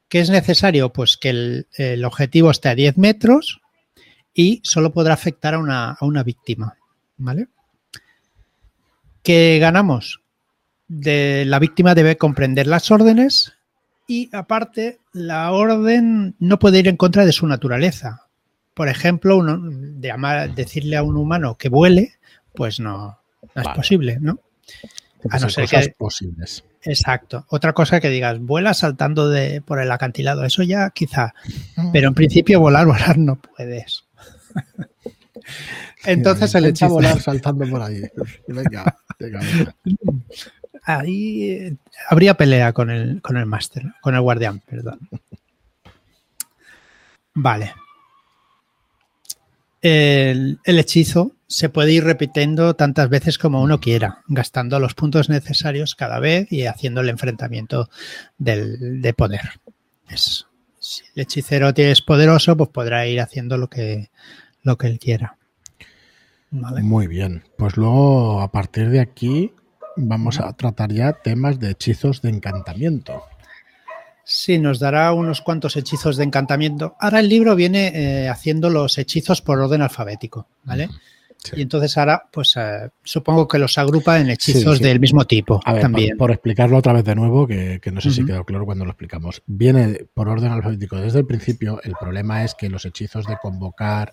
¿Qué 0.10 0.20
es 0.20 0.30
necesario? 0.30 0.92
Pues 0.92 1.16
que 1.16 1.30
el, 1.78 2.06
objetivo 2.06 2.52
esté 2.52 2.70
a 2.70 2.76
10 2.76 2.98
metros 2.98 3.62
y 4.34 4.60
solo 4.66 4.92
podrá 4.92 5.14
afectar 5.14 5.54
a 5.54 5.60
una, 5.60 5.92
a 5.92 6.06
una 6.06 6.24
víctima. 6.24 6.76
¿Vale? 7.16 7.48
¿Qué 9.24 9.60
ganamos? 9.62 10.22
De, 10.90 11.46
la 11.46 11.60
víctima 11.60 11.96
debe 11.96 12.18
comprender 12.18 12.68
las 12.68 12.92
órdenes 12.92 13.54
y 14.08 14.30
aparte, 14.34 15.00
la 15.18 15.52
orden 15.52 16.36
no 16.40 16.60
puede 16.60 16.80
ir 16.80 16.88
en 16.88 16.98
contra 16.98 17.26
de 17.26 17.32
su 17.32 17.48
naturaleza. 17.48 18.28
Por 18.74 18.90
ejemplo, 18.90 19.38
uno, 19.38 19.58
de 19.60 20.52
decirle 20.56 20.98
a 20.98 21.04
un 21.04 21.18
humano 21.18 21.56
que 21.56 21.70
vuele, 21.70 22.14
pues 22.54 22.80
no, 22.80 23.20
es 23.56 23.68
posible, 23.76 24.18
¿no? 24.22 24.40
A 25.30 25.40
no 25.40 25.50
ser 25.50 25.68
que, 25.68 25.94
posibles. 25.98 26.64
Exacto. 26.84 27.46
Otra 27.50 27.74
cosa 27.74 28.00
que 28.00 28.10
digas, 28.10 28.40
vuela 28.40 28.74
saltando 28.74 29.30
de, 29.30 29.62
por 29.62 29.82
el 29.82 29.92
acantilado, 29.92 30.46
eso 30.46 30.64
ya 30.64 30.90
quizá. 30.92 31.34
Pero 31.92 32.08
en 32.08 32.14
principio 32.14 32.60
volar, 32.60 32.86
volar 32.86 33.18
no 33.18 33.36
puedes. 33.38 34.06
Entonces 36.06 36.54
el 36.56 36.66
hecho 36.66 36.88
volar 36.90 37.20
saltando 37.20 37.68
por 37.68 37.82
ahí. 37.82 38.02
Venga, 38.48 38.98
venga, 39.20 39.40
venga. 39.40 39.76
ahí 40.88 41.52
eh, 41.52 41.76
habría 42.10 42.36
pelea 42.36 42.74
con 42.74 42.90
el, 42.90 43.22
con 43.22 43.38
el 43.38 43.46
máster, 43.46 43.84
con 44.02 44.16
el 44.16 44.22
guardián, 44.22 44.62
perdón. 44.62 45.00
Vale. 47.34 47.74
el, 49.82 50.60
hechizo 50.66 51.34
se 51.48 51.70
puede 51.70 51.92
ir 51.92 52.04
repitiendo 52.04 52.76
tantas 52.76 53.10
veces 53.10 53.38
como 53.38 53.62
uno 53.62 53.80
quiera, 53.80 54.24
gastando 54.28 54.80
los 54.80 54.96
puntos 54.96 55.30
necesarios 55.30 55.94
cada 55.94 56.20
vez 56.20 56.52
y 56.52 56.66
haciendo 56.66 57.02
el 57.02 57.10
enfrentamiento 57.10 57.90
del, 58.38 59.02
de 59.02 59.14
poder. 59.14 59.60
Es, 60.10 60.48
si 60.80 61.04
el 61.16 61.24
hechicero 61.24 61.72
es 61.76 62.02
poderoso, 62.02 62.58
pues 62.58 62.70
podrá 62.70 63.06
ir 63.08 63.22
haciendo 63.22 63.58
lo 63.58 63.70
que, 63.70 64.10
lo 64.64 64.78
que 64.78 64.88
él 64.88 65.00
quiera. 65.00 65.38
Muy 66.50 67.08
bien. 67.08 67.44
Pues 67.58 67.78
luego, 67.78 68.42
a 68.42 68.52
partir 68.52 68.90
de 68.90 69.02
aquí, 69.02 69.52
vamos 69.98 70.40
a 70.40 70.54
tratar 70.54 70.94
ya 70.94 71.14
temas 71.14 71.60
de 71.60 71.72
hechizos 71.72 72.22
de 72.22 72.30
encantamiento. 72.30 73.24
Sí, 74.24 74.60
nos 74.60 74.80
dará 74.80 75.14
unos 75.14 75.42
cuantos 75.42 75.78
hechizos 75.78 76.18
de 76.18 76.26
encantamiento. 76.26 76.96
Ahora 77.00 77.22
el 77.22 77.30
libro 77.30 77.56
viene 77.56 77.92
eh, 77.96 78.30
haciendo 78.30 78.70
los 78.70 78.98
hechizos 78.98 79.42
por 79.42 79.60
orden 79.60 79.82
alfabético, 79.82 80.48
¿vale? 80.64 80.90
Sí. 81.38 81.54
Y 81.56 81.62
entonces 81.62 81.98
ahora, 81.98 82.24
pues 82.30 82.56
eh, 82.58 82.90
supongo 83.04 83.48
que 83.48 83.58
los 83.58 83.78
agrupa 83.78 84.20
en 84.20 84.30
hechizos 84.30 84.78
sí, 84.78 84.84
sí. 84.84 84.84
del 84.84 85.00
mismo 85.00 85.24
tipo 85.26 85.62
a 85.64 85.74
ver, 85.74 85.82
también. 85.82 86.10
Por, 86.18 86.28
por, 86.28 86.32
explicarlo 86.32 86.78
otra 86.78 86.94
vez 86.94 87.06
de 87.06 87.16
nuevo, 87.16 87.48
que, 87.48 87.80
que 87.82 87.92
no 87.92 88.02
sé 88.02 88.10
uh 88.10 88.12
-huh. 88.12 88.16
si 88.16 88.26
quedó 88.26 88.44
claro 88.44 88.66
cuando 88.66 88.84
lo 88.84 88.92
explicamos. 88.92 89.44
Viene 89.46 90.08
por 90.14 90.28
orden 90.28 90.52
alfabético 90.52 90.98
desde 90.98 91.20
el 91.20 91.26
principio. 91.26 91.80
El 91.84 91.94
problema 91.94 92.44
es 92.44 92.54
que 92.54 92.70
los 92.70 92.84
hechizos 92.86 93.28
de 93.28 93.38
convocar, 93.38 94.12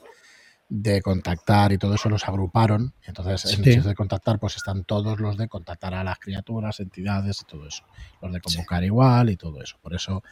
de 0.68 1.02
contactar 1.02 1.72
y 1.72 1.78
todo 1.78 1.94
eso 1.94 2.08
los 2.08 2.26
agruparon. 2.26 2.94
Entonces, 3.06 3.52
en 3.52 3.64
sí. 3.64 3.80
de 3.80 3.94
contactar, 3.94 4.38
pues 4.38 4.56
están 4.56 4.84
todos 4.84 5.20
los 5.20 5.36
de 5.36 5.48
contactar 5.48 5.94
a 5.94 6.04
las 6.04 6.18
criaturas, 6.18 6.80
entidades 6.80 7.42
y 7.42 7.44
todo 7.44 7.66
eso. 7.66 7.84
Los 8.22 8.32
de 8.32 8.40
convocar 8.40 8.80
sí. 8.80 8.86
igual 8.86 9.30
y 9.30 9.36
todo 9.36 9.62
eso. 9.62 9.76
Por 9.82 9.94
eso 9.94 10.22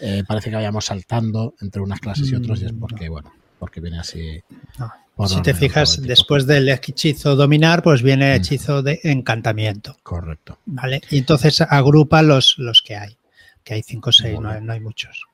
eh, 0.00 0.22
parece 0.26 0.50
que 0.50 0.56
vayamos 0.56 0.84
saltando 0.84 1.54
entre 1.60 1.82
unas 1.82 2.00
clases 2.00 2.30
y 2.30 2.34
otros, 2.34 2.60
y 2.60 2.66
es 2.66 2.72
porque, 2.72 3.08
bueno, 3.08 3.32
porque 3.58 3.80
viene 3.80 3.98
así. 3.98 4.42
No. 4.78 4.92
Si 5.26 5.42
te 5.42 5.52
fijas, 5.52 6.00
después 6.00 6.46
del 6.46 6.68
hechizo 6.68 7.34
dominar, 7.34 7.82
pues 7.82 8.02
viene 8.02 8.34
el 8.34 8.40
hechizo 8.40 8.82
de 8.82 9.00
encantamiento. 9.02 9.96
Correcto. 10.04 10.60
¿Vale? 10.66 11.00
Y 11.10 11.18
entonces 11.18 11.60
agrupa 11.60 12.22
los, 12.22 12.56
los 12.58 12.82
que 12.82 12.94
hay, 12.94 13.18
que 13.64 13.74
hay 13.74 13.82
cinco 13.82 14.10
o 14.10 14.12
seis, 14.12 14.38
no, 14.38 14.60
no 14.60 14.72
hay 14.72 14.78
muchos. 14.78 15.26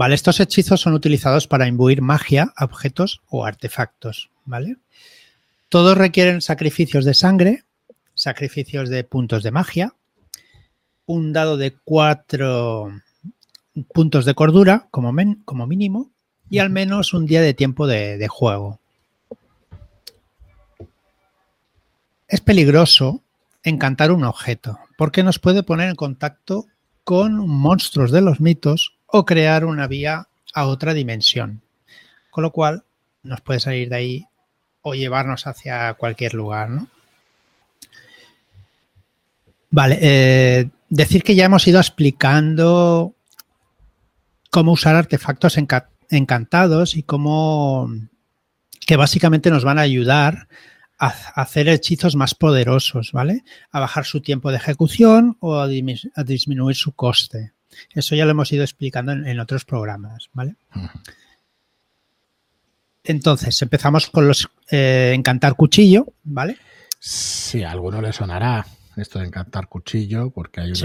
Vale, 0.00 0.14
estos 0.14 0.40
hechizos 0.40 0.80
son 0.80 0.94
utilizados 0.94 1.46
para 1.46 1.68
imbuir 1.68 2.00
magia, 2.00 2.54
objetos 2.58 3.20
o 3.28 3.44
artefactos, 3.44 4.30
¿vale? 4.46 4.78
Todos 5.68 5.98
requieren 5.98 6.40
sacrificios 6.40 7.04
de 7.04 7.12
sangre, 7.12 7.64
sacrificios 8.14 8.88
de 8.88 9.04
puntos 9.04 9.42
de 9.42 9.50
magia, 9.50 9.92
un 11.04 11.34
dado 11.34 11.58
de 11.58 11.76
cuatro 11.84 12.90
puntos 13.92 14.24
de 14.24 14.32
cordura 14.32 14.88
como, 14.90 15.12
men, 15.12 15.42
como 15.44 15.66
mínimo 15.66 16.10
y 16.48 16.60
al 16.60 16.70
menos 16.70 17.12
un 17.12 17.26
día 17.26 17.42
de 17.42 17.52
tiempo 17.52 17.86
de, 17.86 18.16
de 18.16 18.28
juego. 18.28 18.80
Es 22.26 22.40
peligroso 22.40 23.20
encantar 23.62 24.12
un 24.12 24.24
objeto 24.24 24.78
porque 24.96 25.22
nos 25.22 25.38
puede 25.38 25.62
poner 25.62 25.90
en 25.90 25.96
contacto 25.96 26.64
con 27.04 27.46
monstruos 27.46 28.12
de 28.12 28.22
los 28.22 28.40
mitos 28.40 28.94
o 29.12 29.24
crear 29.24 29.64
una 29.64 29.86
vía 29.86 30.28
a 30.54 30.66
otra 30.66 30.94
dimensión. 30.94 31.62
Con 32.30 32.42
lo 32.42 32.52
cual 32.52 32.84
nos 33.22 33.40
puede 33.40 33.60
salir 33.60 33.88
de 33.88 33.96
ahí 33.96 34.26
o 34.82 34.94
llevarnos 34.94 35.46
hacia 35.46 35.94
cualquier 35.94 36.34
lugar, 36.34 36.70
¿no? 36.70 36.88
Vale, 39.70 39.98
eh, 40.00 40.68
decir 40.88 41.22
que 41.22 41.34
ya 41.34 41.44
hemos 41.44 41.66
ido 41.68 41.78
explicando 41.78 43.14
cómo 44.50 44.72
usar 44.72 44.96
artefactos 44.96 45.58
en, 45.58 45.68
encantados 46.10 46.96
y 46.96 47.04
cómo 47.04 47.88
que 48.84 48.96
básicamente 48.96 49.50
nos 49.50 49.64
van 49.64 49.78
a 49.78 49.82
ayudar 49.82 50.48
a 50.98 51.08
hacer 51.40 51.68
hechizos 51.68 52.16
más 52.16 52.34
poderosos, 52.34 53.12
¿vale? 53.12 53.44
A 53.70 53.80
bajar 53.80 54.04
su 54.04 54.20
tiempo 54.20 54.50
de 54.50 54.56
ejecución 54.56 55.36
o 55.40 55.56
a 55.56 55.68
disminuir 55.68 56.76
su 56.76 56.92
coste. 56.92 57.52
Eso 57.94 58.14
ya 58.14 58.24
lo 58.24 58.32
hemos 58.32 58.52
ido 58.52 58.62
explicando 58.62 59.12
en, 59.12 59.26
en 59.26 59.40
otros 59.40 59.64
programas, 59.64 60.28
¿vale? 60.32 60.56
Uh 60.74 60.80
-huh. 60.80 60.90
Entonces, 63.04 63.60
empezamos 63.62 64.10
con 64.10 64.28
los 64.28 64.48
eh, 64.70 65.12
encantar 65.14 65.54
cuchillo, 65.54 66.12
¿vale? 66.22 66.58
Sí, 66.98 67.62
a 67.62 67.70
alguno 67.70 68.00
le 68.02 68.12
sonará 68.12 68.66
esto 68.96 69.18
de 69.18 69.26
encantar 69.26 69.68
cuchillo, 69.68 70.30
porque 70.30 70.60
hay 70.60 70.68
una, 70.68 70.76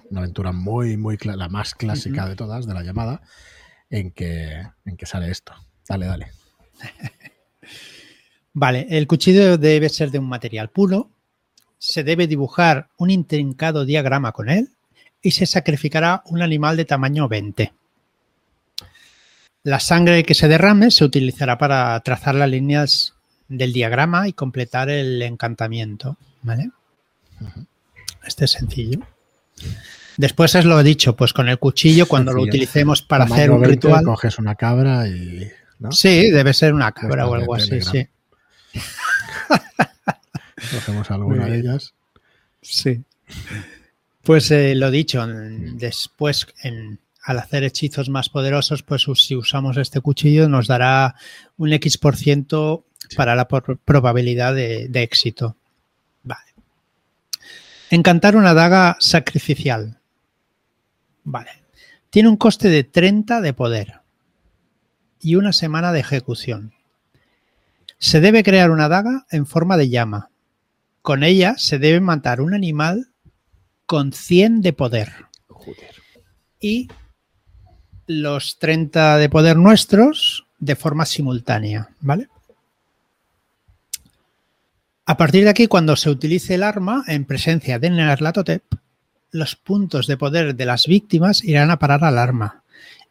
sí. 0.00 0.06
una 0.10 0.20
aventura 0.20 0.52
muy, 0.52 0.96
muy, 0.96 1.18
la 1.22 1.48
más 1.48 1.74
clásica 1.74 2.22
uh 2.22 2.26
-huh. 2.26 2.28
de 2.30 2.36
todas, 2.36 2.66
de 2.66 2.74
la 2.74 2.82
llamada, 2.82 3.20
en 3.90 4.12
que, 4.12 4.66
en 4.84 4.96
que 4.96 5.06
sale 5.06 5.30
esto. 5.30 5.52
Dale, 5.86 6.06
dale. 6.06 6.32
vale, 8.54 8.86
el 8.90 9.06
cuchillo 9.06 9.58
debe 9.58 9.88
ser 9.88 10.10
de 10.10 10.18
un 10.18 10.28
material 10.28 10.70
puro, 10.70 11.10
se 11.78 12.02
debe 12.02 12.26
dibujar 12.26 12.88
un 12.96 13.10
intrincado 13.10 13.84
diagrama 13.84 14.32
con 14.32 14.48
él 14.48 14.70
y 15.22 15.30
se 15.30 15.46
sacrificará 15.46 16.22
un 16.26 16.42
animal 16.42 16.76
de 16.76 16.84
tamaño 16.84 17.28
20. 17.28 17.72
La 19.64 19.78
sangre 19.78 20.24
que 20.24 20.34
se 20.34 20.48
derrame 20.48 20.90
se 20.90 21.04
utilizará 21.04 21.56
para 21.56 21.98
trazar 22.00 22.34
las 22.34 22.50
líneas 22.50 23.14
del 23.48 23.72
diagrama 23.72 24.26
y 24.28 24.32
completar 24.32 24.90
el 24.90 25.22
encantamiento. 25.22 26.16
¿vale? 26.42 26.70
Uh 27.40 27.44
-huh. 27.44 27.66
Este 28.26 28.44
es 28.44 28.50
sencillo. 28.52 29.00
Después 30.16 30.54
es 30.54 30.64
lo 30.64 30.78
he 30.78 30.84
dicho, 30.84 31.16
pues 31.16 31.32
con 31.32 31.48
el 31.48 31.58
cuchillo, 31.58 32.06
cuando 32.06 32.32
lo 32.32 32.42
utilicemos 32.42 33.02
para 33.02 33.24
hacer 33.24 33.50
un 33.50 33.64
ritual. 33.64 34.04
Coges 34.04 34.38
una 34.38 34.54
cabra 34.54 35.08
y. 35.08 35.50
¿no? 35.78 35.90
Sí, 35.90 36.30
debe 36.30 36.52
ser 36.52 36.74
una 36.74 36.92
cabra 36.92 37.26
o 37.26 37.34
algo 37.34 37.54
así, 37.54 37.80
sí. 37.80 38.06
Cogemos 40.70 41.10
alguna 41.10 41.46
de 41.46 41.58
ellas. 41.58 41.94
Sí. 42.60 43.02
Pues 44.22 44.50
eh, 44.50 44.74
lo 44.74 44.90
dicho, 44.90 45.26
después 45.26 46.46
en, 46.62 47.00
al 47.22 47.38
hacer 47.38 47.64
hechizos 47.64 48.08
más 48.08 48.28
poderosos, 48.28 48.82
pues 48.82 49.06
si 49.16 49.34
usamos 49.34 49.76
este 49.76 50.00
cuchillo 50.00 50.48
nos 50.48 50.68
dará 50.68 51.16
un 51.56 51.72
X 51.72 51.98
por 51.98 52.16
ciento 52.16 52.84
para 53.16 53.34
la 53.34 53.48
probabilidad 53.48 54.54
de, 54.54 54.88
de 54.88 55.02
éxito. 55.02 55.56
Vale. 56.22 56.54
Encantar 57.90 58.36
una 58.36 58.54
daga 58.54 58.96
sacrificial. 59.00 59.98
Vale. 61.24 61.50
Tiene 62.10 62.28
un 62.28 62.36
coste 62.36 62.68
de 62.68 62.84
30 62.84 63.40
de 63.40 63.52
poder 63.52 64.00
y 65.20 65.36
una 65.36 65.52
semana 65.52 65.92
de 65.92 66.00
ejecución. 66.00 66.74
Se 67.98 68.20
debe 68.20 68.42
crear 68.42 68.70
una 68.70 68.88
daga 68.88 69.26
en 69.30 69.46
forma 69.46 69.76
de 69.76 69.88
llama. 69.88 70.30
Con 71.00 71.22
ella 71.22 71.54
se 71.56 71.78
debe 71.78 72.00
matar 72.00 72.40
un 72.40 72.54
animal 72.54 73.11
con 73.92 74.14
100 74.14 74.62
de 74.62 74.72
poder. 74.72 75.12
Joder. 75.48 75.94
Y 76.58 76.88
los 78.06 78.58
30 78.58 79.18
de 79.18 79.28
poder 79.28 79.58
nuestros 79.58 80.46
de 80.58 80.76
forma 80.76 81.04
simultánea, 81.04 81.90
¿vale? 82.00 82.28
A 85.04 85.18
partir 85.18 85.44
de 85.44 85.50
aquí, 85.50 85.66
cuando 85.66 85.94
se 85.96 86.08
utilice 86.08 86.54
el 86.54 86.62
arma 86.62 87.04
en 87.06 87.26
presencia 87.26 87.78
de 87.78 87.90
Nerlatotep, 87.90 88.64
los 89.30 89.56
puntos 89.56 90.06
de 90.06 90.16
poder 90.16 90.56
de 90.56 90.64
las 90.64 90.86
víctimas 90.86 91.44
irán 91.44 91.70
a 91.70 91.78
parar 91.78 92.02
al 92.02 92.16
arma 92.16 92.62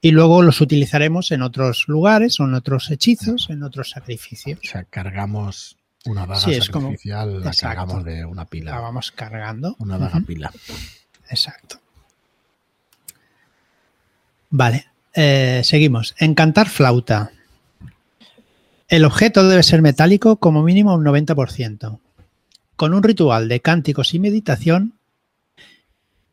y 0.01 0.09
luego 0.09 0.41
los 0.41 0.61
utilizaremos 0.61 1.31
en 1.31 1.43
otros 1.43 1.83
lugares 1.89 2.39
o 2.39 2.45
en 2.45 2.55
otros 2.55 2.89
hechizos, 2.89 3.51
en 3.51 3.61
otros 3.61 3.91
sacrificios. 3.91 4.57
O 4.63 4.67
sea, 4.67 4.85
cargamos 4.85 5.77
una 6.05 6.25
daga 6.25 6.39
sí, 6.39 6.61
sacrificial, 6.61 7.27
como, 7.27 7.39
la 7.39 7.51
exacto. 7.51 7.67
cargamos 7.67 8.05
de 8.05 8.25
una 8.25 8.45
pila. 8.45 8.71
La 8.71 8.79
vamos 8.79 9.11
cargando. 9.11 9.75
Una 9.79 9.97
daga 9.97 10.17
uh 10.17 10.21
-huh. 10.21 10.25
pila. 10.25 10.51
Exacto. 11.29 11.79
Vale, 14.49 14.87
eh, 15.13 15.61
seguimos. 15.63 16.15
Encantar 16.17 16.69
flauta. 16.69 17.31
El 18.87 19.05
objeto 19.05 19.47
debe 19.47 19.63
ser 19.63 19.81
metálico 19.81 20.35
como 20.37 20.63
mínimo 20.63 20.95
un 20.95 21.05
90%. 21.05 21.99
Con 22.75 22.93
un 22.93 23.03
ritual 23.03 23.47
de 23.47 23.61
cánticos 23.61 24.13
y 24.13 24.19
meditación, 24.19 24.95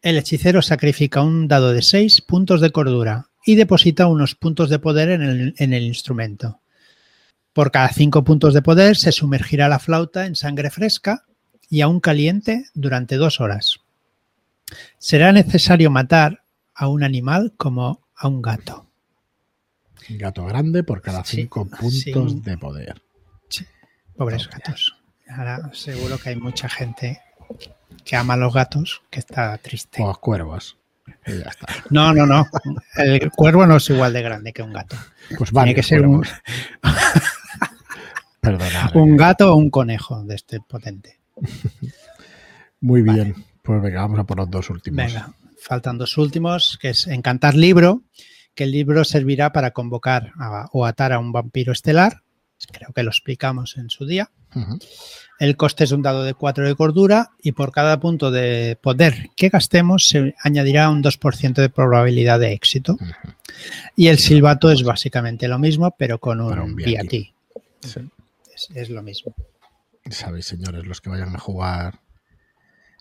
el 0.03 0.17
hechicero 0.17 0.63
sacrifica 0.63 1.23
un 1.23 1.47
dado 1.47 1.73
de 1.73 1.83
6 1.83 2.23
puntos 2.23 2.61
de 2.61 2.71
cordura 2.71 3.29
y 3.45 3.55
deposita 3.55 4.07
unos 4.07 4.35
puntos 4.35 4.71
de 4.71 4.79
poder 4.79 5.11
en 5.11 5.23
el, 5.23 5.55
en 5.59 5.73
el 5.73 5.85
instrumento. 5.85 6.61
Por 7.59 7.73
cada 7.73 7.89
5 7.89 8.23
puntos 8.23 8.55
de 8.55 8.63
poder 8.63 8.97
se 8.97 9.11
sumergirá 9.11 9.69
la 9.69 9.81
flauta 9.81 10.27
en 10.27 10.37
sangre 10.37 10.71
fresca 10.71 11.25
y 11.69 11.81
aún 11.81 11.99
caliente 11.99 12.67
durante 12.73 13.17
dos 13.17 13.41
horas. 13.41 13.81
Será 14.99 15.33
necesario 15.33 15.91
matar 15.91 16.45
a 16.73 16.87
un 16.87 17.03
animal 17.03 17.55
como 17.57 18.07
a 18.15 18.29
un 18.29 18.43
gato. 18.43 18.87
Gato 20.09 20.47
grande 20.47 20.85
por 20.85 21.03
cada 21.03 21.25
cinco 21.25 21.69
sí, 21.91 22.13
puntos 22.13 22.33
sí. 22.35 22.41
de 22.43 22.59
poder. 22.59 23.03
Sí. 23.49 23.67
Pobres 24.17 24.47
oh, 24.47 24.51
gatos. 24.53 24.97
Ahora 25.29 25.69
seguro 25.73 26.17
que 26.17 26.29
hay 26.29 26.37
mucha 26.37 26.69
gente 26.69 27.21
que 28.05 28.15
ama 28.15 28.35
a 28.35 28.37
los 28.37 28.55
gatos 28.55 29.03
que 29.11 29.19
está 29.19 29.59
triste. 29.59 30.01
O 30.01 30.09
a 30.09 30.21
cuervos. 30.21 30.77
Y 31.27 31.39
ya 31.39 31.49
está. 31.49 31.67
No, 31.91 32.15
no, 32.15 32.25
no. 32.25 32.47
El 32.95 33.33
cuervo 33.33 33.67
no 33.67 33.79
es 33.79 33.91
igual 33.91 34.13
de 34.13 34.23
grande 34.23 34.53
que 34.53 34.63
un 34.63 34.73
gato. 34.73 34.95
Pues 35.37 35.51
Tiene 35.51 35.53
vale. 35.53 35.75
que 35.75 35.83
ser 35.83 36.07
un, 36.07 36.25
Un 38.95 39.17
gato 39.17 39.53
o 39.53 39.57
un 39.57 39.71
conejo 39.71 40.23
de 40.25 40.35
este 40.35 40.61
potente. 40.61 41.19
Muy 42.81 43.03
bien. 43.03 43.35
Pues 43.63 43.83
venga, 43.83 44.01
vamos 44.03 44.21
a 44.21 44.25
por 44.25 44.39
los 44.39 44.51
dos 44.51 44.71
últimos. 44.71 45.05
Venga, 45.07 45.33
faltan 45.61 45.99
dos 45.99 46.17
últimos, 46.17 46.79
que 46.81 46.91
es 46.91 47.07
encantar 47.07 47.55
libro, 47.55 48.03
que 48.55 48.65
el 48.65 48.73
libro 48.73 49.05
servirá 49.05 49.53
para 49.53 49.73
convocar 49.73 50.33
a- 50.39 50.69
o 50.73 50.87
atar 50.87 51.13
a 51.13 51.19
un 51.19 51.33
vampiro 51.33 51.73
estelar. 51.73 52.23
Creo 52.73 52.93
que 52.93 53.03
lo 53.03 53.11
explicamos 53.11 53.77
en 53.77 53.91
su 53.91 54.07
día. 54.07 54.31
El 55.39 55.57
coste 55.57 55.85
es 55.85 55.93
un 55.93 56.03
dado 56.03 56.25
de 56.25 56.35
4 56.35 56.67
de 56.67 56.75
cordura 56.75 57.31
y 57.41 57.53
por 57.53 57.71
cada 57.71 58.01
punto 58.01 58.31
de 58.33 58.77
poder 58.81 59.29
que 59.37 59.51
gastemos 59.51 60.09
se 60.09 60.35
añadirá 60.43 60.91
un 60.91 61.03
2% 61.03 61.61
de 61.61 61.69
probabilidad 61.69 62.41
de 62.41 62.53
éxito. 62.55 62.97
Y 63.95 64.09
el 64.09 64.19
silbato 64.19 64.73
es 64.73 64.83
básicamente 64.83 65.47
lo 65.47 65.59
mismo, 65.61 65.95
pero 65.97 66.19
con 66.19 66.41
un 66.41 66.49
un. 66.65 67.33
Sí. 67.81 68.01
Es, 68.59 68.69
es 68.75 68.91
lo 68.91 69.03
mismo. 69.03 69.35
Sabéis, 70.11 70.47
señores, 70.47 70.85
los 70.87 71.01
que 71.01 71.11
vayan 71.11 71.35
a 71.35 71.39
jugar 71.39 72.01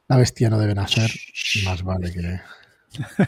La 0.07 0.17
bestia 0.17 0.49
no 0.49 0.59
debe 0.59 0.75
nacer, 0.75 1.11
más 1.65 1.83
vale 1.83 2.11
que... 2.13 2.39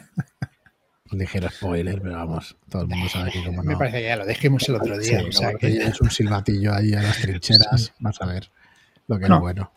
Ligero 1.12 1.50
spoiler, 1.50 2.00
pero 2.02 2.16
vamos, 2.18 2.56
todo 2.70 2.84
el 2.84 2.88
mundo 2.88 3.10
sabe 3.10 3.32
que 3.32 3.44
como 3.44 3.64
no... 3.64 3.72
Me 3.72 3.76
parece 3.78 3.98
que 3.98 4.04
ya 4.04 4.16
lo 4.16 4.28
dijimos 4.28 4.68
el 4.70 4.76
otro 4.76 4.96
día. 4.98 5.20
Sí, 5.22 5.26
o 5.28 5.32
sea 5.32 5.48
como 5.48 5.60
que- 5.60 5.72
lleves 5.72 6.00
un 6.02 6.12
silbatillo 6.12 6.72
ahí 6.74 6.94
a 6.94 7.02
las 7.02 7.18
trincheras, 7.22 7.94
vas 8.00 8.22
a 8.22 8.26
ver 8.28 8.52
lo 9.08 9.18
que 9.18 9.28
No. 9.28 9.36
es 9.38 9.42
bueno. 9.42 9.72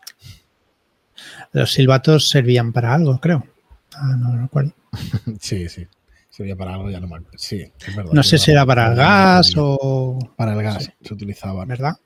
los 1.53 1.71
silbatos 1.73 2.29
servían 2.29 2.71
para 2.71 2.93
algo, 2.93 3.19
creo. 3.19 3.47
Ah, 3.95 4.15
no 4.17 4.39
recuerdo. 4.41 4.73
Sí, 5.39 5.67
sí. 5.69 5.87
Sería 6.33 6.55
para 6.55 6.73
algo, 6.73 6.89
ya 6.89 6.99
no 6.99 7.07
me 7.07 7.17
acuerdo. 7.17 7.37
Sí, 7.37 7.61
es 7.61 7.95
verdad. 7.95 8.11
No 8.11 8.23
sé 8.23 8.39
si 8.39 8.49
era 8.49 8.65
para 8.65 8.87
el 8.87 8.95
gas 8.95 9.53
o... 9.55 10.17
Para 10.35 10.53
el 10.53 10.63
gas 10.63 10.91
se 10.99 11.13
utilizaban. 11.13 11.67
¿Verdad? 11.67 11.97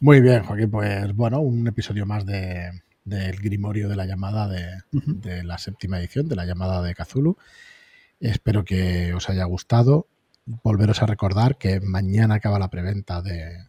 Muy 0.00 0.20
bien, 0.20 0.42
Joaquín. 0.42 0.68
Pues 0.68 1.14
bueno, 1.14 1.38
un 1.38 1.68
episodio 1.68 2.06
más 2.06 2.26
de 2.26 2.72
del 3.04 3.36
Grimorio 3.36 3.88
de 3.88 3.94
la 3.94 4.04
llamada 4.04 4.48
de, 4.48 5.44
la 5.44 5.58
séptima 5.58 6.00
edición, 6.00 6.28
de 6.28 6.34
la 6.34 6.44
llamada 6.44 6.82
de 6.82 6.92
Cthulhu. 6.92 7.36
Espero 8.18 8.64
que 8.64 9.14
os 9.14 9.30
haya 9.30 9.44
gustado. 9.44 10.08
Volveros 10.44 11.02
a 11.02 11.06
recordar 11.06 11.56
que 11.56 11.80
mañana 11.80 12.34
acaba 12.34 12.58
la 12.58 12.68
preventa 12.68 13.22
de, 13.22 13.68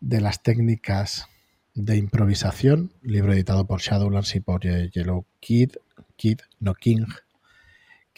de 0.00 0.20
las 0.22 0.42
técnicas 0.42 1.26
de 1.74 1.98
improvisación, 1.98 2.94
libro 3.02 3.34
editado 3.34 3.66
por 3.66 3.82
Shadowlands 3.82 4.34
y 4.34 4.40
por 4.40 4.66
eh, 4.66 4.88
Yellow 4.88 5.26
Kid, 5.38 5.72
Kid, 6.16 6.38
no 6.60 6.74
King, 6.74 7.04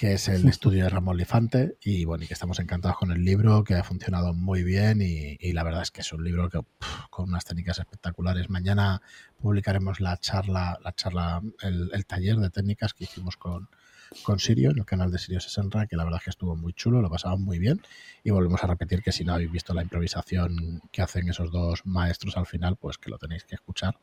que 0.01 0.15
es 0.15 0.29
el 0.29 0.49
estudio 0.49 0.85
de 0.85 0.89
Ramón 0.89 1.19
Lifante. 1.19 1.77
Y 1.85 2.07
bueno, 2.07 2.25
y 2.25 2.27
que 2.27 2.33
estamos 2.33 2.59
encantados 2.59 2.97
con 2.97 3.11
el 3.11 3.23
libro, 3.23 3.65
que 3.65 3.75
ha 3.75 3.85
funcionado 3.85 4.33
muy 4.33 4.63
bien. 4.65 5.03
Y, 5.03 5.37
y 5.39 5.53
la 5.53 5.63
verdad 5.63 5.83
es 5.83 5.91
que 5.91 6.01
es 6.01 6.11
un 6.15 6.25
libro 6.25 6.49
que 6.49 6.63
pf, 6.63 7.09
con 7.11 7.29
unas 7.29 7.45
técnicas 7.45 7.79
espectaculares. 7.81 8.49
Mañana 8.49 9.03
publicaremos 9.39 10.01
la 10.01 10.17
charla, 10.17 10.79
la 10.83 10.95
charla, 10.95 11.43
el, 11.61 11.91
el 11.93 12.07
taller 12.07 12.37
de 12.37 12.49
técnicas 12.49 12.95
que 12.95 13.05
hicimos 13.05 13.37
con, 13.37 13.69
con 14.23 14.39
Sirio 14.39 14.71
en 14.71 14.79
el 14.79 14.87
canal 14.87 15.13
de 15.13 15.19
Sirio 15.19 15.39
Sesenra, 15.39 15.87
que 15.87 15.97
la 15.97 16.05
verdad 16.05 16.21
es 16.21 16.25
que 16.25 16.31
estuvo 16.31 16.57
muy 16.57 16.73
chulo, 16.73 17.03
lo 17.03 17.11
pasamos 17.11 17.41
muy 17.41 17.59
bien. 17.59 17.83
Y 18.25 18.31
volvemos 18.31 18.65
a 18.65 18.69
repetir 18.69 19.03
que 19.03 19.13
si 19.13 19.25
no 19.25 19.35
habéis 19.35 19.53
visto 19.53 19.75
la 19.75 19.83
improvisación 19.83 20.81
que 20.91 21.03
hacen 21.03 21.29
esos 21.29 21.53
dos 21.53 21.85
maestros 21.85 22.39
al 22.39 22.47
final, 22.47 22.77
pues 22.77 22.97
que 22.97 23.11
lo 23.11 23.19
tenéis 23.19 23.45
que 23.45 23.55
escuchar. 23.55 23.99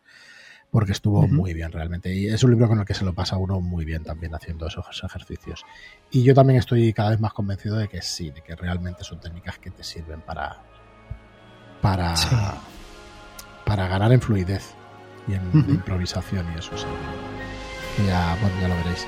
Porque 0.78 0.92
estuvo 0.92 1.22
Ujú. 1.22 1.34
muy 1.34 1.56
bien 1.56 1.72
realmente. 1.72 2.14
Y 2.14 2.28
es 2.28 2.44
un 2.44 2.52
libro 2.52 2.68
con 2.68 2.78
el 2.78 2.86
que 2.86 2.94
se 2.94 3.04
lo 3.04 3.12
pasa 3.12 3.36
uuno 3.36 3.60
muy 3.62 3.84
bien 3.84 4.04
también 4.04 4.36
haciendo 4.36 4.68
esos 4.68 4.86
ejercicios. 5.04 5.66
Y 6.12 6.22
yo 6.22 6.36
también 6.36 6.60
estoy 6.60 6.94
cada 6.94 7.10
vez 7.10 7.20
más 7.20 7.34
convencido 7.34 7.78
de 7.78 7.88
que 7.88 8.00
sí, 8.04 8.30
de 8.30 8.44
que 8.44 8.56
realmente 8.56 9.04
son 9.04 9.20
técnicas 9.20 9.58
que 9.58 9.72
te 9.72 9.84
sirven 9.84 10.22
para. 10.22 10.58
para. 11.82 12.16
Sí. 12.16 12.28
para 13.66 13.88
ganar 13.88 14.12
en 14.12 14.22
fluidez 14.22 14.76
y 15.28 15.34
en 15.34 15.48
Ujú. 15.50 15.72
improvisación 15.72 16.46
y 16.56 16.60
eso 16.60 16.78
sí. 16.78 16.86
Ya, 18.06 18.38
bueno, 18.40 18.56
ya 18.62 18.68
lo 18.68 18.76
veréis. 18.76 19.08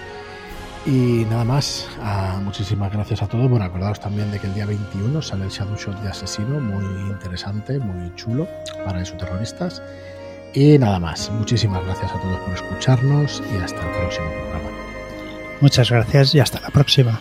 Y 0.88 1.24
nada 1.30 1.44
más, 1.44 1.88
ah, 2.02 2.40
muchísimas 2.44 2.92
gracias 2.92 3.22
a 3.22 3.28
todos. 3.28 3.48
Bueno, 3.48 3.64
acordaos 3.66 4.00
también 4.00 4.32
de 4.32 4.40
que 4.40 4.48
el 4.48 4.56
día 4.56 4.66
21 4.66 5.22
sale 5.22 5.44
el 5.46 5.52
Shadow 5.52 5.76
Shot 5.78 6.02
de 6.02 6.10
Asesino, 6.10 6.60
muy 6.60 6.84
interesante, 7.12 7.78
muy 7.78 8.12
chulo 8.16 8.48
para 8.86 9.04
esos 9.04 9.20
terroristas. 9.20 9.84
Y 10.54 10.78
nada 10.80 11.00
más, 11.00 11.30
muchísimas 11.32 11.84
gracias 11.86 12.12
a 12.12 12.20
todos 12.20 12.40
por 12.40 12.54
escucharnos 12.54 13.44
y 13.54 13.58
hasta 13.58 13.82
el 13.82 13.92
próximo 13.98 14.28
programa. 14.32 14.70
Muchas 15.62 15.92
gracias 15.92 16.34
y 16.36 16.40
hasta 16.40 16.60
la 16.60 16.70
próxima. 16.70 17.20